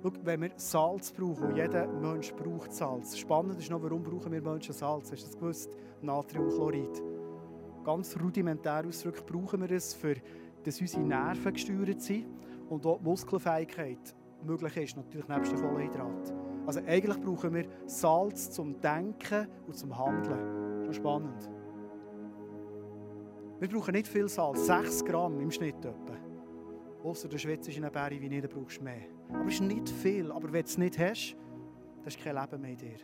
Schau, 0.03 0.11
wenn 0.23 0.41
wir 0.41 0.51
Salz 0.57 1.11
brauchen, 1.11 1.47
und 1.47 1.55
jeder 1.55 1.87
Mensch 1.87 2.33
braucht 2.33 2.73
Salz. 2.73 3.17
Spannend 3.17 3.57
ist 3.59 3.71
noch, 3.71 3.81
warum 3.81 4.03
brauchen 4.03 4.31
wir 4.31 4.41
Menschen 4.41 4.73
Salz? 4.73 5.11
Hast 5.11 5.23
du 5.23 5.27
das 5.27 5.35
gewusst? 5.35 5.75
Natriumchlorid. 6.01 7.01
Ganz 7.83 8.15
rudimentär 8.21 8.85
ausgedrückt 8.85 9.25
brauchen 9.25 9.61
wir 9.61 9.71
es, 9.71 9.93
für, 9.93 10.15
dass 10.63 10.79
unsere 10.79 11.03
Nerven 11.03 11.53
gesteuert 11.53 12.01
sind 12.01 12.25
und 12.69 12.85
auch 12.85 12.97
die 12.99 13.03
Muskelfähigkeit 13.03 14.15
möglich 14.45 14.77
ist, 14.77 14.97
natürlich 14.97 15.27
nebst 15.27 15.51
den 15.51 15.61
Kohlenhydraten. 15.61 16.43
Also 16.65 16.79
eigentlich 16.85 17.19
brauchen 17.19 17.53
wir 17.53 17.65
Salz 17.85 18.51
zum 18.51 18.79
Denken 18.79 19.47
und 19.67 19.75
zum 19.75 19.97
Handeln. 19.97 20.83
Schon 20.85 20.93
spannend. 20.93 21.49
Wir 23.59 23.69
brauchen 23.69 23.93
nicht 23.93 24.07
viel 24.07 24.27
Salz, 24.27 24.65
6 24.65 25.05
Gramm 25.05 25.39
im 25.39 25.51
Schnitt 25.51 25.85
etwa. 25.85 26.15
Außer 27.03 27.27
der 27.27 27.37
Schweiz 27.37 27.67
ist 27.67 27.77
in 27.77 27.83
einer 27.83 27.91
Berry 27.91 28.21
wie 28.21 28.29
nicht, 28.29 28.49
brauchst 28.49 28.79
du 28.79 28.83
mehr. 28.83 29.03
Aber 29.29 29.47
es 29.47 29.55
ist 29.55 29.61
nicht 29.61 29.89
viel. 29.89 30.31
Aber 30.31 30.51
wenn 30.51 30.61
du 30.61 30.67
es 30.67 30.77
nicht 30.77 30.97
hast, 30.97 31.35
dann 31.97 32.07
ist 32.07 32.19
kein 32.19 32.35
Leben 32.35 32.61
mehr 32.61 32.71
in 32.71 32.77
dir. 32.77 32.99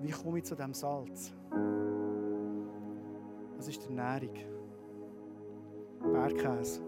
Wie 0.00 0.10
komme 0.12 0.38
ich 0.38 0.44
zu 0.44 0.54
diesem 0.54 0.74
Salz? 0.74 1.32
Das 3.56 3.66
ist 3.66 3.84
die 3.84 3.96
Ernährung. 3.96 4.36
Bergkäse. 6.00 6.87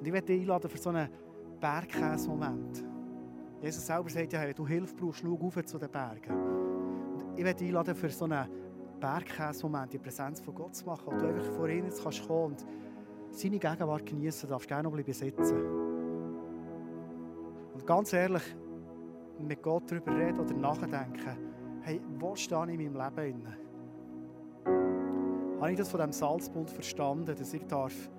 Und 0.00 0.06
ich 0.06 0.12
werde 0.14 0.26
dich 0.26 0.40
einladen 0.40 0.70
für 0.70 0.78
so 0.78 0.88
einen 0.88 1.10
Bergkäse-Moment. 1.60 2.84
Jesus 3.60 3.86
selber 3.86 4.08
sagt 4.08 4.32
ja, 4.32 4.40
wenn 4.40 4.54
du 4.54 4.66
Hilfe 4.66 4.94
brauchst, 4.96 5.20
schau 5.20 5.38
auf 5.38 5.62
zu 5.66 5.78
den 5.78 5.90
Bergen. 5.90 6.32
Und 7.12 7.38
ich 7.38 7.44
werde 7.44 7.58
dich 7.58 7.68
einladen 7.68 7.94
für 7.94 8.08
so 8.08 8.24
einen 8.24 8.48
Bergkäse-Moment, 8.98 9.92
die 9.92 9.98
Präsenz 9.98 10.40
von 10.40 10.54
Gott 10.54 10.74
zu 10.74 10.86
machen, 10.86 11.04
wo 11.06 11.10
du 11.18 11.26
einfach 11.26 11.44
vor 11.52 11.68
ihm 11.68 11.84
jetzt 11.84 12.02
kannst 12.02 12.26
kommen 12.26 12.44
und 12.54 12.66
seine 13.30 13.58
Gegenwart 13.58 14.06
genießen 14.06 14.48
darfst, 14.48 14.66
gerne 14.66 14.84
noch 14.84 14.96
ein 14.96 15.04
bisschen 15.04 15.30
sitzen. 15.30 15.62
Und 17.74 17.86
ganz 17.86 18.14
ehrlich, 18.14 18.56
mit 19.38 19.62
Gott 19.62 19.90
darüber 19.90 20.16
reden 20.16 20.40
oder 20.40 20.54
nachdenken, 20.54 21.36
hey, 21.82 22.00
wo 22.18 22.34
stehe 22.34 22.64
ich 22.68 22.80
in 22.80 22.92
meinem 22.94 23.14
Leben? 23.16 23.46
Habe 25.60 25.72
ich 25.72 25.76
das 25.76 25.90
von 25.90 25.98
diesem 25.98 26.12
Salzbund 26.12 26.70
verstanden, 26.70 27.36
dass 27.36 27.52
ich 27.52 27.66
darf 27.66 28.10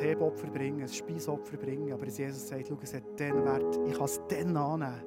ein 0.00 0.08
Hebopfer 0.08 0.48
bringen, 0.48 0.82
ein 0.82 0.88
Speisopfer 0.88 1.56
bringen, 1.56 1.92
aber 1.92 2.06
Jesus 2.06 2.48
sagt, 2.48 2.68
schau, 2.68 2.76
es 2.82 2.94
hat 2.94 3.18
den 3.18 3.44
Wert, 3.44 3.78
ich 3.86 3.94
kann 3.94 4.04
es 4.04 4.20
dann 4.28 4.56
annehmen. 4.56 5.02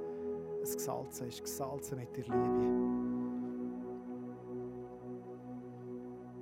Es 0.62 0.76
gesalzen 0.76 1.28
ist, 1.28 1.42
gesalzen 1.42 1.98
mit 1.98 2.16
der 2.16 2.24
Liebe. 2.24 3.19